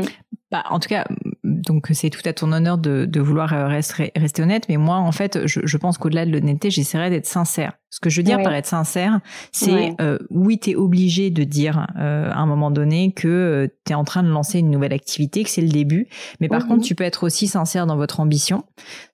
Bah, 0.50 0.64
en 0.70 0.80
tout 0.80 0.88
cas, 0.88 1.04
donc 1.44 1.88
c'est 1.92 2.08
tout 2.08 2.22
à 2.24 2.32
ton 2.32 2.50
honneur 2.50 2.78
de, 2.78 3.04
de 3.04 3.20
vouloir 3.20 3.50
rester, 3.68 4.10
rester 4.16 4.42
honnête, 4.42 4.70
mais 4.70 4.78
moi 4.78 4.96
en 4.96 5.12
fait, 5.12 5.46
je, 5.46 5.60
je 5.62 5.76
pense 5.76 5.98
qu'au-delà 5.98 6.24
de 6.24 6.30
l'honnêteté, 6.30 6.70
j'essaierai 6.70 7.10
d'être 7.10 7.26
sincère. 7.26 7.74
Ce 7.92 7.98
que 7.98 8.08
je 8.08 8.18
veux 8.18 8.22
dire 8.22 8.40
par 8.40 8.54
être 8.54 8.66
sincère, 8.66 9.18
c'est 9.50 9.96
euh, 10.00 10.16
oui, 10.30 10.60
tu 10.60 10.70
es 10.70 10.74
obligé 10.76 11.30
de 11.30 11.42
dire 11.42 11.88
euh, 11.98 12.30
à 12.30 12.38
un 12.38 12.46
moment 12.46 12.70
donné 12.70 13.10
que 13.10 13.26
euh, 13.26 13.66
tu 13.84 13.92
es 13.92 13.96
en 13.96 14.04
train 14.04 14.22
de 14.22 14.28
lancer 14.28 14.60
une 14.60 14.70
nouvelle 14.70 14.92
activité, 14.92 15.42
que 15.42 15.50
c'est 15.50 15.60
le 15.60 15.68
début, 15.68 16.06
mais 16.38 16.46
par 16.46 16.68
contre, 16.68 16.76
mhm. 16.76 16.84
tu 16.84 16.94
peux 16.94 17.02
être 17.02 17.24
aussi 17.24 17.48
sincère 17.48 17.86
dans 17.86 17.96
votre 17.96 18.20
ambition. 18.20 18.64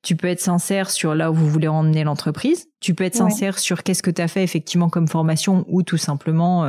Tu 0.02 0.14
peux 0.14 0.28
être 0.28 0.40
sincère 0.40 0.90
sur 0.90 1.14
là 1.14 1.30
où 1.30 1.34
vous 1.34 1.48
voulez 1.48 1.68
emmener 1.68 2.04
l'entreprise. 2.04 2.68
Tu 2.80 2.94
peux 2.94 3.04
être 3.04 3.14
sincère 3.14 3.58
sur 3.58 3.82
qu'est-ce 3.82 4.02
que 4.02 4.10
tu 4.10 4.20
as 4.20 4.28
fait 4.28 4.44
effectivement 4.44 4.90
comme 4.90 5.08
formation 5.08 5.64
ou 5.66 5.82
tout 5.82 5.96
simplement, 5.96 6.66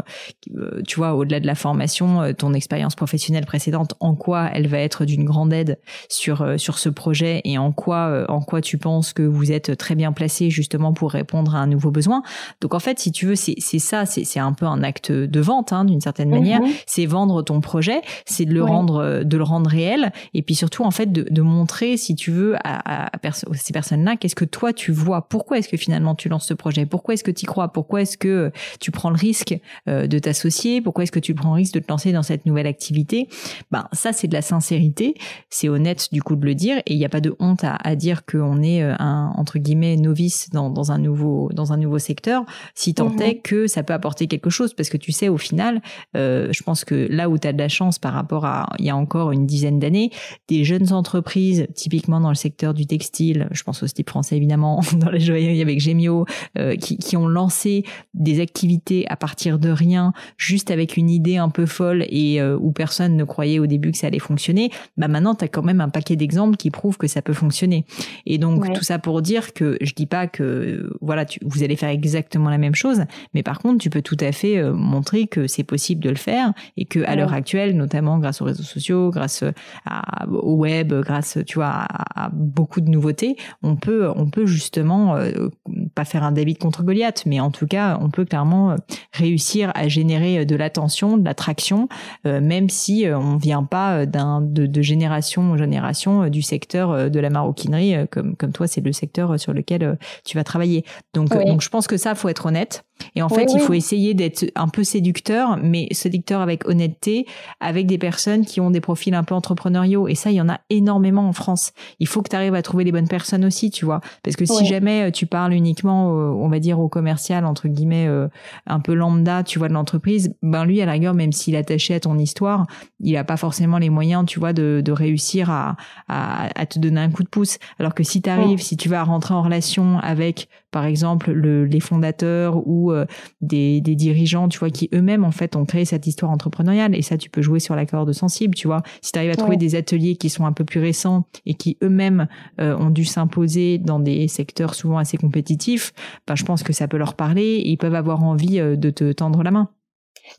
euh, 0.56 0.82
tu 0.88 0.96
vois, 0.96 1.14
au-delà 1.14 1.42
de 1.42 1.46
la 1.46 1.54
formation, 1.54 2.34
ton 2.34 2.54
expérience 2.54 2.96
professionnelle 2.96 3.46
précédente, 3.46 3.96
en 4.00 4.16
quoi 4.16 4.50
elle 4.54 4.68
va 4.68 4.80
être 4.80 5.04
d'une 5.04 5.26
grande 5.26 5.52
aide 5.52 5.78
sur 6.10 6.54
sur 6.58 6.80
ce 6.80 6.88
projet 6.88 7.42
et 7.44 7.58
en 7.58 7.74
quoi 7.74 8.26
en 8.30 8.42
quoi 8.42 8.62
tu 8.62 8.78
penses 8.78 9.12
que 9.12 9.22
vous 9.22 9.52
êtes 9.52 9.78
très 9.78 9.96
bien 9.96 10.14
placé 10.14 10.50
justement 10.50 10.94
pour 10.94 11.12
répondre 11.12 11.54
à 11.54 11.60
un 11.60 11.68
nouveau 11.68 11.92
besoin. 11.98 12.22
Donc 12.62 12.74
en 12.76 12.80
fait, 12.80 13.00
si 13.00 13.12
tu 13.12 13.26
veux, 13.26 13.36
c'est 13.36 13.80
ça, 13.80 14.06
c'est 14.06 14.40
un 14.40 14.54
peu 14.54 14.66
un 14.66 14.84
acte 14.84 15.12
de 15.12 15.40
vente 15.40 15.74
hein, 15.74 15.84
d'une 15.84 16.02
certaine 16.02 16.30
manière. 16.30 16.62
Mhm. 16.62 16.70
C'est 16.86 17.06
vendre 17.06 17.42
ton 17.42 17.60
projet, 17.60 18.02
c'est 18.26 18.46
de 18.46 18.54
le 18.54 18.64
rendre, 18.64 19.24
de 19.24 19.38
le 19.38 19.44
rendre 19.44 19.70
réel, 19.70 20.12
et 20.34 20.42
puis 20.42 20.56
surtout 20.56 20.84
en 20.84 20.92
fait 20.92 21.12
de, 21.12 21.26
de 21.30 21.42
montrer, 21.42 21.98
si 21.98 22.16
tu 22.16 22.32
veux, 22.32 22.56
à, 22.64 23.08
à, 23.16 23.32
ces 23.54 23.74
personnes-là, 23.74 24.16
qu'est-ce 24.18 24.36
que 24.36 24.46
toi 24.46 24.74
tu 24.74 24.92
vois, 24.92 25.28
pourquoi 25.28 25.58
est-ce 25.58 25.70
que 25.70 25.78
finalement 25.78 26.14
tu 26.16 26.30
lances 26.30 26.48
ce 26.48 26.54
projet, 26.54 26.86
pourquoi 26.86 27.14
est-ce 27.14 27.24
que 27.24 27.32
tu 27.32 27.44
y 27.44 27.46
crois, 27.46 27.70
pourquoi 27.70 28.02
est-ce 28.02 28.18
que 28.18 28.52
tu 28.80 28.92
prends 28.92 29.10
le 29.10 29.16
risque 29.16 29.58
euh, 29.88 30.08
de 30.08 30.20
t'associer, 30.20 30.82
pourquoi 30.82 31.04
est-ce 31.04 31.12
que 31.12 31.20
tu 31.20 31.34
prends 31.34 31.50
le 31.50 31.56
risque 31.56 31.74
de 31.74 31.80
te 31.80 31.90
lancer 31.90 32.12
dans 32.12 32.24
cette 32.24 32.46
nouvelle 32.46 32.68
activité? 32.68 33.28
Ben 33.72 33.88
ça 33.94 34.14
c'est 34.14 34.28
de 34.28 34.34
la 34.34 34.42
sincérité, 34.42 35.16
c'est 35.50 35.70
honnête 35.70 36.10
du 36.12 36.22
coup 36.22 36.36
de 36.36 36.46
le 36.46 36.54
dire, 36.54 36.78
et 36.86 36.94
il 36.94 36.98
n'y 36.98 37.06
a 37.06 37.10
pas 37.10 37.22
de 37.22 37.36
honte 37.40 37.64
à, 37.64 37.76
à 37.84 37.96
dire 37.96 38.26
qu'on 38.26 38.62
est 38.62 38.84
euh, 38.84 38.94
un 39.00 39.32
entre 39.36 39.58
guillemets 39.58 39.96
novice 39.96 40.50
dans, 40.52 40.70
dans 40.70 40.92
un 40.92 40.98
nouveau 40.98 41.50
dans 41.54 41.74
un 41.74 41.78
nouveau 41.78 41.87
nouveau 41.88 42.00
secteur, 42.00 42.44
si 42.76 42.94
tant 42.94 43.16
est 43.18 43.36
mhm. 43.36 43.42
que 43.42 43.68
ça 43.68 43.84
peut 43.84 43.94
apporter 43.94 44.28
quelque 44.28 44.50
chose. 44.50 44.74
Parce 44.74 44.90
que 44.90 44.98
tu 44.98 45.12
sais, 45.12 45.30
au 45.30 45.38
final, 45.38 45.82
euh, 46.16 46.50
je 46.52 46.64
pense 46.64 46.86
que 46.86 47.08
là 47.10 47.30
où 47.30 47.38
tu 47.38 47.48
as 47.48 47.54
de 47.54 47.58
la 47.58 47.70
chance 47.70 47.98
par 47.98 48.14
rapport 48.14 48.46
à 48.46 48.68
il 48.80 48.86
y 48.86 48.90
a 48.90 48.96
encore 48.96 49.32
une 49.32 49.46
dizaine 49.46 49.80
d'années, 49.80 50.12
des 50.48 50.64
jeunes 50.64 50.94
entreprises, 50.94 51.68
typiquement 51.74 52.20
dans 52.20 52.30
le 52.30 52.36
secteur 52.36 52.74
du 52.74 52.86
textile, 52.86 53.48
je 53.52 53.64
pense 53.64 53.82
au 53.84 53.88
style 53.88 54.06
français 54.08 54.38
évidemment, 54.38 54.82
dans 54.98 55.10
les 55.10 55.20
joailleries 55.20 55.62
avec 55.62 55.80
Gemio, 55.80 56.26
euh, 56.58 56.76
qui, 56.76 56.98
qui 56.98 57.18
ont 57.18 57.28
lancé 57.28 57.84
des 58.14 58.40
activités 58.40 59.08
à 59.08 59.16
partir 59.16 59.60
de 59.60 59.70
rien, 59.70 60.14
juste 60.38 60.72
avec 60.72 60.98
une 60.98 61.10
idée 61.10 61.38
un 61.38 61.50
peu 61.50 61.66
folle 61.66 62.06
et 62.10 62.42
euh, 62.42 62.58
où 62.60 62.72
personne 62.72 63.16
ne 63.16 63.24
croyait 63.24 63.60
au 63.60 63.68
début 63.68 63.92
que 63.92 63.98
ça 63.98 64.08
allait 64.08 64.20
fonctionner, 64.20 64.72
bah 64.98 65.08
maintenant 65.08 65.36
tu 65.36 65.46
as 65.46 65.48
quand 65.48 65.64
même 65.64 65.82
un 65.82 65.90
paquet 65.90 66.16
d'exemples 66.16 66.58
qui 66.58 66.72
prouvent 66.72 66.98
que 66.98 67.08
ça 67.08 67.22
peut 67.22 67.34
fonctionner. 67.34 67.86
Et 68.26 68.38
donc 68.38 68.74
tout 68.74 68.84
ça 68.84 69.00
pour 69.00 69.22
dire 69.22 69.54
que 69.54 69.78
je 69.82 69.94
dis 69.94 70.06
pas 70.06 70.28
que 70.28 70.92
voilà, 71.02 71.26
tu, 71.26 71.40
vous 71.46 71.64
allez 71.64 71.76
faire 71.78 71.90
exactement 71.90 72.50
la 72.50 72.58
même 72.58 72.76
chose, 72.76 73.04
mais 73.34 73.44
par 73.44 73.60
contre, 73.60 73.78
tu 73.80 73.90
peux 73.90 74.02
tout 74.02 74.18
à 74.20 74.32
fait 74.32 74.58
euh, 74.58 74.74
montrer 74.74 75.28
que 75.28 75.48
c'est 75.48 75.64
possible 75.64 76.04
de 76.04 76.10
le 76.10 76.16
faire 76.16 76.54
et 76.76 76.86
que 76.86 77.00
à 77.06 77.16
l'heure 77.16 77.34
actuelle, 77.34 77.76
notamment 77.76 78.18
grâce 78.20 78.42
aux 78.42 78.46
réseaux 78.46 78.64
sociaux, 78.64 79.10
grâce 79.10 79.44
à, 79.86 80.28
au 80.28 80.56
web, 80.56 80.94
grâce, 80.94 81.38
tu 81.46 81.56
vois, 81.56 81.86
à, 82.16 82.30
beaucoup 82.32 82.82
de 82.82 82.90
nouveautés, 82.90 83.36
on 83.64 83.76
peut, 83.76 84.10
on 84.16 84.30
peut 84.30 84.46
justement 84.46 85.16
euh, 85.16 85.50
pas 85.96 86.06
faire 86.06 86.24
un 86.24 86.32
David 86.32 86.58
contre 86.58 86.84
Goliath, 86.84 87.24
mais 87.26 87.40
en 87.40 87.52
tout 87.52 87.68
cas, 87.68 87.98
on 88.02 88.10
peut 88.10 88.26
clairement 88.26 88.72
euh, 88.72 88.76
réussir 89.14 89.72
à 89.76 89.88
générer 89.88 90.46
de 90.46 90.56
l'attention, 90.56 91.18
de 91.18 91.26
l'attraction, 91.26 91.88
même 92.26 92.70
si 92.70 93.06
on 93.08 93.38
vient 93.38 93.64
pas 93.64 94.06
d'un 94.06 94.42
de, 94.42 94.66
de, 94.66 94.82
génération 94.82 95.52
en 95.52 95.58
génération 95.58 96.30
du 96.30 96.42
secteur 96.42 97.10
de 97.10 97.20
la 97.20 97.30
maroquinerie, 97.30 98.08
comme 98.12 98.36
comme 98.36 98.52
toi, 98.52 98.68
c'est 98.68 98.82
le 98.82 98.94
secteur 98.94 99.40
sur 99.40 99.54
lequel 99.54 99.98
tu 100.26 100.38
vas 100.38 100.44
travailler. 100.44 100.86
Donc, 101.14 101.30
donc 101.30 101.62
je 101.68 101.70
pense 101.70 101.86
que 101.86 101.98
ça, 101.98 102.16
faut 102.16 102.30
être 102.30 102.46
honnête. 102.46 102.87
Et 103.16 103.22
en 103.22 103.30
fait, 103.30 103.54
il 103.54 103.60
faut 103.60 103.74
essayer 103.74 104.14
d'être 104.14 104.46
un 104.56 104.68
peu 104.68 104.84
séducteur, 104.84 105.58
mais 105.62 105.88
séducteur 105.92 106.42
avec 106.42 106.68
honnêteté, 106.68 107.26
avec 107.60 107.88
des 107.88 107.98
personnes 107.98 108.46
qui 108.46 108.60
ont 108.62 108.72
des 108.72 108.82
profils 108.82 109.14
un 109.14 109.24
peu 109.24 109.36
entrepreneuriaux. 109.36 110.08
Et 110.08 110.16
ça, 110.16 110.32
il 110.32 110.36
y 110.36 110.42
en 110.42 110.50
a 110.50 110.60
énormément 110.70 111.28
en 111.28 111.34
France. 111.34 111.72
Il 112.00 112.08
faut 112.08 112.22
que 112.22 112.30
tu 112.30 112.36
arrives 112.36 112.56
à 112.56 112.62
trouver 112.62 112.84
les 112.84 112.92
bonnes 112.92 113.08
personnes 113.08 113.46
aussi, 113.46 113.72
tu 113.72 113.86
vois. 113.86 114.02
Parce 114.24 114.36
que 114.36 114.46
si 114.46 114.66
jamais 114.66 115.08
euh, 115.08 115.12
tu 115.12 115.26
parles 115.26 115.54
uniquement, 115.54 116.10
on 116.10 116.48
va 116.48 116.60
dire, 116.60 116.80
au 116.80 116.90
commercial, 116.90 117.46
entre 117.46 117.68
guillemets, 117.68 118.08
euh, 118.08 118.28
un 118.66 118.80
peu 118.80 118.94
lambda, 118.94 119.44
tu 119.44 119.60
vois, 119.60 119.68
de 119.68 119.74
l'entreprise, 119.74 120.36
ben 120.42 120.66
lui, 120.66 120.82
à 120.82 120.86
la 120.86 120.94
rigueur, 120.94 121.14
même 121.14 121.32
s'il 121.32 121.56
attaché 121.56 121.96
à 121.96 122.00
ton 122.00 122.18
histoire, 122.18 122.66
il 123.00 123.16
a 123.18 123.24
pas 123.24 123.38
forcément 123.38 123.78
les 123.78 123.90
moyens, 123.90 124.26
tu 124.26 124.40
vois, 124.40 124.54
de, 124.54 124.82
de 124.84 124.92
réussir 124.92 125.50
à, 125.50 125.76
à, 126.08 126.48
à, 126.60 126.66
te 126.66 126.80
donner 126.80 127.02
un 127.02 127.10
coup 127.10 127.24
de 127.24 127.30
pouce. 127.30 127.58
Alors 127.80 127.94
que 127.94 128.04
si 128.04 128.22
tu 128.22 128.30
arrives, 128.30 128.62
si 128.62 128.78
tu 128.78 128.90
vas 128.90 129.04
rentrer 129.04 129.34
en 129.34 129.42
relation 129.42 130.00
avec, 130.00 130.50
par 130.72 130.86
exemple, 130.86 131.32
le, 131.32 131.66
les 131.66 131.80
fondateurs 131.80 132.68
ou 132.68 132.87
euh, 132.92 133.06
des, 133.42 133.82
dirigeants, 133.82 134.50
tu 134.50 134.60
vois, 134.60 134.70
qui 134.70 134.90
eux-mêmes 134.94 135.24
en 135.24 135.32
fait 135.32 135.56
ont 135.56 135.66
créé 135.66 135.86
cette 135.86 136.08
histoire 136.08 136.32
entrepreneuriale. 136.32 136.96
Et 136.96 137.02
ça, 137.02 137.18
tu 137.18 137.30
peux 137.30 137.42
jouer 137.42 137.60
sur 137.60 137.76
la 137.76 137.86
corde 137.86 138.12
sensible, 138.14 138.56
tu 138.56 138.68
vois. 138.68 138.84
Si 139.02 139.12
tu 139.12 139.20
arrives 139.20 139.32
à 139.32 139.36
trouver 139.36 139.58
des 139.58 139.76
ateliers 139.76 140.16
qui 140.16 140.30
sont 140.30 140.46
un 140.46 140.54
peu 140.54 140.64
plus 140.64 140.80
récents 140.80 141.26
et 141.46 141.54
qui 141.54 141.78
eux-mêmes 141.84 142.28
euh, 142.60 142.78
ont 142.78 142.90
dû 142.90 143.06
s'imposer 143.06 143.78
dans 143.78 144.00
des 144.00 144.28
secteurs 144.28 144.76
souvent 144.76 144.98
assez 144.98 145.18
compétitifs, 145.18 145.94
ben, 146.28 146.36
je 146.36 146.44
pense 146.44 146.64
que 146.64 146.74
ça 146.74 146.88
peut 146.88 146.98
leur 146.98 147.14
parler 147.14 147.42
et 147.42 147.70
ils 147.70 147.78
peuvent 147.78 147.96
avoir 147.96 148.24
envie 148.24 148.60
euh, 148.60 148.76
de 148.76 148.90
te 148.90 149.12
tendre 149.12 149.44
la 149.44 149.52
main. 149.52 149.70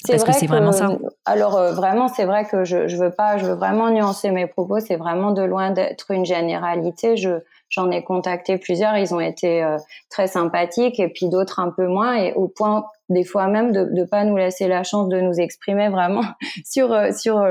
Parce 0.06 0.24
que 0.24 0.32
c'est 0.32 0.46
vraiment 0.46 0.72
ça. 0.72 0.90
Alors 1.24 1.58
vraiment, 1.72 2.08
c'est 2.08 2.24
vrai 2.24 2.44
que 2.44 2.64
je, 2.64 2.88
je 2.88 2.96
veux 2.96 3.10
pas, 3.10 3.38
je 3.38 3.46
veux 3.46 3.54
vraiment 3.54 3.90
nuancer 3.90 4.30
mes 4.30 4.46
propos. 4.46 4.80
C'est 4.80 4.96
vraiment 4.96 5.32
de 5.32 5.42
loin 5.42 5.70
d'être 5.70 6.10
une 6.10 6.24
généralité. 6.24 7.16
Je 7.16 7.40
J'en 7.70 7.90
ai 7.90 8.02
contacté 8.02 8.56
plusieurs, 8.56 8.96
ils 8.96 9.14
ont 9.14 9.20
été 9.20 9.62
euh, 9.62 9.76
très 10.08 10.26
sympathiques 10.26 10.98
et 10.98 11.08
puis 11.08 11.28
d'autres 11.28 11.60
un 11.60 11.70
peu 11.70 11.86
moins 11.86 12.16
et 12.16 12.32
au 12.32 12.48
point 12.48 12.86
des 13.08 13.24
fois 13.24 13.48
même 13.48 13.72
de 13.72 13.84
ne 13.84 14.04
pas 14.04 14.24
nous 14.24 14.36
laisser 14.36 14.68
la 14.68 14.82
chance 14.82 15.08
de 15.08 15.20
nous 15.20 15.40
exprimer 15.40 15.88
vraiment 15.88 16.24
sur 16.64 16.94
sur 17.14 17.46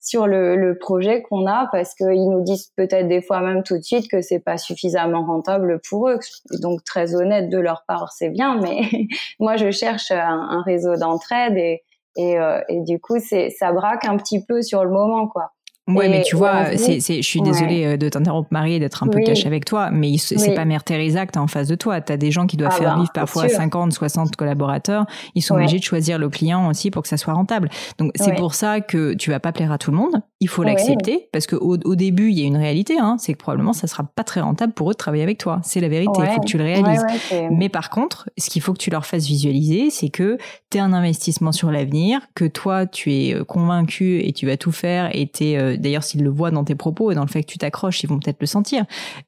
sur 0.00 0.26
le, 0.26 0.56
le 0.56 0.78
projet 0.78 1.22
qu'on 1.22 1.46
a 1.46 1.68
parce 1.72 1.94
qu'ils 1.94 2.28
nous 2.28 2.42
disent 2.42 2.72
peut-être 2.76 3.08
des 3.08 3.22
fois 3.22 3.40
même 3.40 3.62
tout 3.62 3.78
de 3.78 3.82
suite 3.82 4.10
que 4.10 4.20
c'est 4.20 4.40
pas 4.40 4.58
suffisamment 4.58 5.24
rentable 5.24 5.80
pour 5.88 6.08
eux. 6.08 6.18
Donc 6.60 6.84
très 6.84 7.14
honnête 7.14 7.48
de 7.48 7.58
leur 7.58 7.84
part, 7.86 8.12
c'est 8.12 8.28
bien, 8.28 8.60
mais 8.60 8.82
moi 9.40 9.56
je 9.56 9.70
cherche 9.70 10.10
un, 10.10 10.48
un 10.50 10.62
réseau 10.62 10.96
d'entraide 10.96 11.56
et 11.56 11.82
et, 12.16 12.36
et 12.68 12.80
du 12.82 13.00
coup 13.00 13.18
c'est 13.18 13.50
ça 13.50 13.72
braque 13.72 14.04
un 14.04 14.16
petit 14.16 14.44
peu 14.44 14.62
sur 14.62 14.84
le 14.84 14.90
moment 14.90 15.26
quoi. 15.26 15.53
Ouais, 15.86 16.08
mais 16.08 16.22
tu 16.22 16.34
vois, 16.34 16.76
c'est, 16.76 17.00
c'est, 17.00 17.16
je 17.16 17.28
suis 17.28 17.42
désolée 17.42 17.84
euh, 17.84 17.96
de 17.98 18.08
t'interrompre, 18.08 18.48
Marie, 18.50 18.80
d'être 18.80 19.02
un 19.02 19.08
peu 19.08 19.20
cash 19.20 19.44
avec 19.44 19.66
toi, 19.66 19.90
mais 19.90 20.16
c'est 20.16 20.54
pas 20.54 20.64
Mère 20.64 20.82
Teresa 20.82 21.26
que 21.26 21.32
t'as 21.32 21.40
en 21.40 21.46
face 21.46 21.68
de 21.68 21.74
toi. 21.74 22.00
T'as 22.00 22.16
des 22.16 22.30
gens 22.30 22.46
qui 22.46 22.56
doivent 22.56 22.72
ah 22.74 22.78
faire 22.78 22.94
bah, 22.94 23.00
vivre 23.00 23.12
parfois 23.12 23.48
50, 23.48 23.92
60 23.92 24.34
collaborateurs. 24.36 25.04
Ils 25.34 25.42
sont 25.42 25.54
obligés 25.54 25.78
de 25.78 25.84
choisir 25.84 26.18
le 26.18 26.28
client 26.30 26.68
aussi 26.68 26.90
pour 26.90 27.02
que 27.02 27.08
ça 27.08 27.16
soit 27.16 27.34
rentable. 27.34 27.68
Donc, 27.98 28.12
c'est 28.14 28.34
pour 28.34 28.54
ça 28.54 28.80
que 28.80 29.14
tu 29.14 29.30
vas 29.30 29.40
pas 29.40 29.52
plaire 29.52 29.72
à 29.72 29.78
tout 29.78 29.90
le 29.90 29.96
monde. 29.98 30.22
Il 30.44 30.48
faut 30.48 30.62
l'accepter 30.62 31.30
parce 31.32 31.46
que 31.46 31.56
au, 31.56 31.78
au, 31.84 31.94
début, 31.94 32.28
il 32.28 32.38
y 32.38 32.42
a 32.42 32.44
une 32.44 32.58
réalité, 32.58 32.98
hein, 32.98 33.16
c'est 33.18 33.32
que 33.32 33.38
probablement 33.38 33.72
ça 33.72 33.86
sera 33.86 34.04
pas 34.04 34.24
très 34.24 34.42
rentable 34.42 34.74
pour 34.74 34.90
eux 34.90 34.92
de 34.92 34.98
travailler 34.98 35.22
avec 35.22 35.38
toi. 35.38 35.60
C'est 35.64 35.80
la 35.80 35.88
vérité. 35.88 36.12
Il 36.18 36.26
faut 36.34 36.40
que 36.42 36.46
tu 36.46 36.58
le 36.58 36.64
réalises. 36.64 37.02
mais 37.50 37.70
par 37.70 37.88
contre, 37.88 38.28
ce 38.36 38.50
qu'il 38.50 38.60
faut 38.60 38.74
que 38.74 38.78
tu 38.78 38.90
leur 38.90 39.06
fasses 39.06 39.26
visualiser, 39.26 39.88
c'est 39.88 40.10
que 40.10 40.36
t'es 40.68 40.80
un 40.80 40.92
investissement 40.92 41.50
sur 41.50 41.70
l'avenir, 41.70 42.20
que 42.34 42.44
toi, 42.44 42.84
tu 42.84 43.10
es 43.14 43.34
euh, 43.34 43.42
convaincu 43.42 44.20
et 44.20 44.32
tu 44.32 44.44
vas 44.44 44.58
tout 44.58 44.72
faire 44.72 45.08
et 45.16 45.26
t'es 45.26 45.56
euh, 45.56 45.76
D'ailleurs, 45.78 46.02
s'ils 46.02 46.22
le 46.22 46.28
voient 46.28 46.50
dans 46.50 46.64
tes 46.64 46.74
propos 46.74 47.10
et 47.10 47.14
dans 47.14 47.22
le 47.22 47.28
fait 47.28 47.42
que 47.42 47.50
tu 47.50 47.56
t'accroches, 47.56 48.02
ils 48.02 48.06
vont 48.06 48.18
peut-être 48.18 48.40
le 48.40 48.46
sentir. 48.46 48.84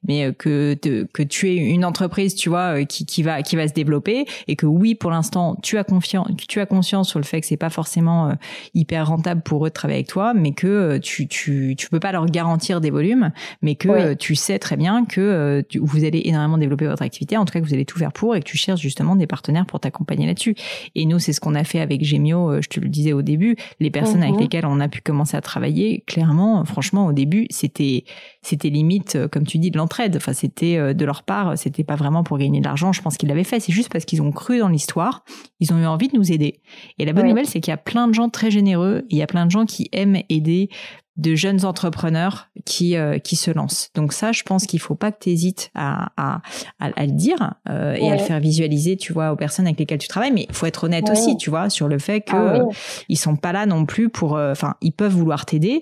Mais 0.07 0.25
euh, 0.25 0.31
que 0.33 0.75
que 1.13 1.23
tu 1.23 1.49
es 1.49 1.55
une 1.55 1.83
entreprise, 1.83 2.35
tu 2.35 2.49
vois, 2.49 2.79
euh, 2.79 2.85
qui, 2.85 3.07
qui 3.07 3.23
va 3.23 3.41
qui 3.41 3.55
va 3.55 3.67
se 3.67 3.73
développer 3.73 4.25
et 4.47 4.55
que 4.55 4.67
oui, 4.67 4.93
pour 4.93 5.09
l'instant, 5.09 5.57
tu 5.63 5.79
as 5.79 5.83
confiance, 5.83 6.27
tu 6.47 6.59
as 6.59 6.67
conscience 6.67 7.09
sur 7.09 7.17
le 7.17 7.25
fait 7.25 7.41
que 7.41 7.47
c'est 7.47 7.57
pas 7.57 7.71
forcément 7.71 8.33
hyper 8.73 9.07
rentable 9.07 9.41
pour 9.41 9.65
eux 9.65 9.69
de 9.69 9.73
travailler 9.73 9.99
avec 9.99 10.07
toi, 10.07 10.33
mais 10.35 10.51
que 10.51 10.99
tu 11.07 11.27
tu 11.27 11.75
tu 11.77 11.89
peux 11.89 11.99
pas 11.99 12.11
leur 12.11 12.25
garantir 12.25 12.81
des 12.81 12.89
volumes, 12.89 13.31
mais 13.61 13.75
que 13.75 14.13
tu 14.13 14.35
sais 14.35 14.59
très 14.59 14.77
bien 14.77 15.05
que 15.05 15.63
vous 15.79 16.03
allez 16.03 16.21
énormément 16.25 16.57
développer 16.57 16.87
votre 16.87 17.03
activité, 17.03 17.37
en 17.37 17.45
tout 17.45 17.53
cas 17.53 17.59
que 17.59 17.65
vous 17.65 17.73
allez 17.73 17.85
tout 17.85 17.97
faire 17.97 18.11
pour 18.11 18.35
et 18.35 18.39
que 18.39 18.45
tu 18.45 18.57
cherches 18.57 18.81
justement 18.81 19.15
des 19.15 19.27
partenaires 19.27 19.65
pour 19.65 19.79
t'accompagner 19.79 20.25
là-dessus. 20.27 20.55
Et 20.95 21.05
nous, 21.05 21.19
c'est 21.19 21.33
ce 21.33 21.39
qu'on 21.39 21.55
a 21.55 21.63
fait 21.63 21.79
avec 21.79 22.03
Gemio. 22.03 22.61
Je 22.61 22.67
te 22.67 22.79
le 22.79 22.89
disais 22.89 23.13
au 23.13 23.21
début, 23.21 23.55
les 23.79 23.89
personnes 23.89 24.21
avec 24.21 24.35
mhm. 24.35 24.41
lesquelles 24.41 24.65
on 24.65 24.79
a 24.79 24.87
pu 24.87 25.01
commencer 25.01 25.35
à 25.37 25.41
travailler, 25.41 26.03
clairement 26.05 26.57
franchement, 26.65 27.07
au 27.07 27.13
début, 27.13 27.47
c'était 27.49 28.03
c'était 28.41 28.69
limite, 28.69 29.15
euh, 29.15 29.27
comme 29.27 29.45
tu 29.45 29.57
dis, 29.57 29.71
de 29.71 29.77
l'entraide. 29.77 30.15
Enfin, 30.15 30.33
c'était 30.33 30.77
euh, 30.77 30.93
de 30.93 31.05
leur 31.05 31.23
part, 31.23 31.57
c'était 31.57 31.83
pas 31.83 31.95
vraiment 31.95 32.23
pour 32.23 32.37
gagner 32.37 32.59
de 32.59 32.65
l'argent. 32.65 32.93
Je 32.93 33.01
pense 33.01 33.17
qu'ils 33.17 33.29
l'avaient 33.29 33.43
fait. 33.43 33.59
C'est 33.59 33.73
juste 33.73 33.91
parce 33.91 34.05
qu'ils 34.05 34.21
ont 34.21 34.31
cru 34.31 34.59
dans 34.59 34.69
l'histoire. 34.69 35.23
Ils 35.59 35.73
ont 35.73 35.77
eu 35.77 35.85
envie 35.85 36.07
de 36.07 36.17
nous 36.17 36.31
aider. 36.31 36.59
Et 36.99 37.05
la 37.05 37.13
bonne 37.13 37.27
nouvelle, 37.27 37.47
c'est 37.47 37.59
qu'il 37.59 37.71
y 37.71 37.73
a 37.73 37.77
plein 37.77 38.07
de 38.07 38.13
gens 38.13 38.29
très 38.29 38.51
généreux. 38.51 39.05
il 39.09 39.17
y 39.17 39.21
a 39.21 39.27
plein 39.27 39.45
de 39.45 39.51
gens 39.51 39.65
qui 39.65 39.89
aiment 39.91 40.21
aider 40.29 40.69
de 41.17 41.33
jeunes 41.33 41.65
entrepreneurs 41.65 42.49
qui 42.63 42.95
euh, 42.95 43.17
qui 43.17 43.35
se 43.35 43.49
lancent. 43.49 43.89
Donc 43.95 44.13
ça, 44.13 44.31
je 44.31 44.43
pense 44.43 44.65
qu'il 44.67 44.79
faut 44.79 44.95
pas 44.95 45.11
que 45.11 45.17
tu 45.21 45.29
hésites 45.31 45.71
à, 45.73 46.11
à, 46.15 46.41
à, 46.79 47.05
le 47.05 47.11
dire 47.11 47.55
euh, 47.69 47.95
et 47.95 48.11
à 48.11 48.15
le 48.15 48.21
faire 48.21 48.39
visualiser, 48.39 48.97
tu 48.97 49.13
vois, 49.13 49.31
aux 49.31 49.35
personnes 49.35 49.65
avec 49.65 49.79
lesquelles 49.79 49.97
tu 49.97 50.07
travailles. 50.07 50.31
Mais 50.31 50.45
il 50.47 50.53
faut 50.53 50.67
être 50.67 50.83
honnête 50.83 51.09
aussi, 51.09 51.35
tu 51.37 51.49
vois, 51.49 51.69
sur 51.69 51.87
le 51.87 51.97
fait 51.97 52.21
que 52.21 52.35
ah 52.35 52.65
ils 53.09 53.17
sont 53.17 53.35
pas 53.35 53.51
là 53.51 53.65
non 53.65 53.85
plus 53.85 54.09
pour. 54.09 54.33
Enfin, 54.33 54.75
ils 54.81 54.91
peuvent 54.91 55.13
vouloir 55.13 55.47
t'aider, 55.47 55.81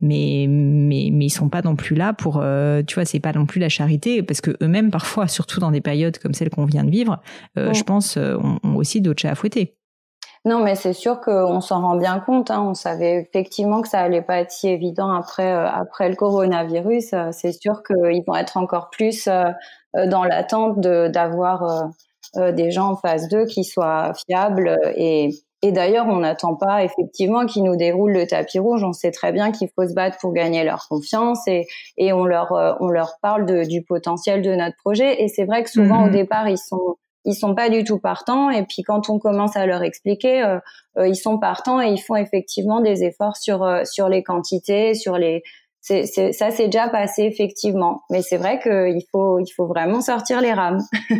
mais 0.00 0.46
mais 0.48 1.10
mais 1.12 1.26
ils 1.26 1.30
sont 1.30 1.48
pas 1.48 1.62
non 1.62 1.74
plus 1.74 1.96
là 1.96 2.12
pour. 2.12 2.34
tu 2.86 2.94
vois, 2.94 3.04
c'est 3.04 3.20
pas 3.20 3.32
non 3.32 3.44
plus 3.44 3.60
la 3.60 3.68
charité 3.68 4.22
parce 4.22 4.40
que 4.40 4.56
eux-mêmes 4.62 4.90
parfois, 4.92 5.26
surtout 5.26 5.58
dans 5.58 5.72
des 5.72 5.80
périodes 5.80 6.18
comme 6.18 6.34
celle 6.34 6.50
qu'on 6.50 6.64
vient 6.64 6.84
de 6.84 6.90
vivre, 6.90 7.20
je 7.56 7.82
pense, 7.82 8.16
ont, 8.16 8.60
ont 8.62 8.76
aussi 8.76 9.00
d'autres 9.00 9.22
chats 9.22 9.32
à 9.32 9.34
fouetter. 9.34 9.74
Non, 10.46 10.60
mais 10.60 10.76
c'est 10.76 10.92
sûr 10.92 11.20
qu'on 11.20 11.60
s'en 11.60 11.82
rend 11.82 11.96
bien 11.96 12.20
compte. 12.20 12.52
Hein. 12.52 12.62
On 12.68 12.74
savait 12.74 13.16
effectivement 13.16 13.82
que 13.82 13.88
ça 13.88 13.98
allait 13.98 14.22
pas 14.22 14.38
être 14.38 14.52
si 14.52 14.68
évident 14.68 15.10
après 15.10 15.52
euh, 15.52 15.68
après 15.68 16.08
le 16.08 16.14
coronavirus. 16.14 17.14
Euh, 17.14 17.28
c'est 17.32 17.50
sûr 17.50 17.82
qu'ils 17.82 18.22
vont 18.24 18.36
être 18.36 18.56
encore 18.56 18.88
plus 18.90 19.26
euh, 19.26 19.42
dans 20.06 20.22
l'attente 20.22 20.78
d'avoir 20.80 21.90
des 22.36 22.70
gens 22.70 22.90
en 22.90 22.96
phase 22.96 23.28
2 23.28 23.46
qui 23.46 23.64
soient 23.64 24.12
fiables 24.26 24.78
et 24.94 25.30
et 25.62 25.72
d'ailleurs, 25.72 26.06
on 26.06 26.18
n'attend 26.18 26.54
pas 26.54 26.84
effectivement 26.84 27.46
qu'ils 27.46 27.64
nous 27.64 27.76
déroulent 27.76 28.12
le 28.12 28.26
tapis 28.26 28.58
rouge. 28.58 28.84
On 28.84 28.92
sait 28.92 29.10
très 29.10 29.32
bien 29.32 29.52
qu'il 29.52 29.68
faut 29.74 29.88
se 29.88 29.94
battre 29.94 30.18
pour 30.20 30.34
gagner 30.34 30.64
leur 30.64 30.86
confiance 30.86 31.40
et, 31.48 31.66
et 31.96 32.12
on 32.12 32.26
leur 32.26 32.52
on 32.80 32.88
leur 32.88 33.14
parle 33.22 33.46
de, 33.46 33.64
du 33.64 33.82
potentiel 33.82 34.42
de 34.42 34.54
notre 34.54 34.76
projet. 34.76 35.22
Et 35.22 35.28
c'est 35.28 35.44
vrai 35.44 35.64
que 35.64 35.70
souvent 35.70 36.04
au 36.04 36.08
mmh 36.08 36.12
départ, 36.12 36.48
ils 36.48 36.58
sont 36.58 36.96
ils 37.26 37.34
sont 37.34 37.54
pas 37.54 37.68
du 37.68 37.84
tout 37.84 37.98
partants. 37.98 38.48
Et 38.50 38.62
puis 38.62 38.82
quand 38.82 39.10
on 39.10 39.18
commence 39.18 39.56
à 39.56 39.66
leur 39.66 39.82
expliquer, 39.82 40.42
euh, 40.42 40.58
euh, 40.96 41.08
ils 41.08 41.16
sont 41.16 41.38
partants 41.38 41.80
et 41.82 41.88
ils 41.88 42.00
font 42.00 42.16
effectivement 42.16 42.80
des 42.80 43.04
efforts 43.04 43.36
sur 43.36 43.62
euh, 43.62 43.82
sur 43.84 44.08
les 44.08 44.22
quantités, 44.22 44.94
sur 44.94 45.18
les 45.18 45.42
c'est, 45.86 46.32
ça 46.32 46.50
s'est 46.50 46.64
déjà 46.64 46.88
passé 46.88 47.22
effectivement, 47.22 48.02
mais 48.10 48.20
c'est 48.20 48.38
vrai 48.38 48.58
qu'il 48.60 49.04
faut 49.12 49.38
il 49.38 49.48
faut 49.54 49.66
vraiment 49.66 50.00
sortir 50.00 50.40
les 50.40 50.52
rames. 50.52 50.80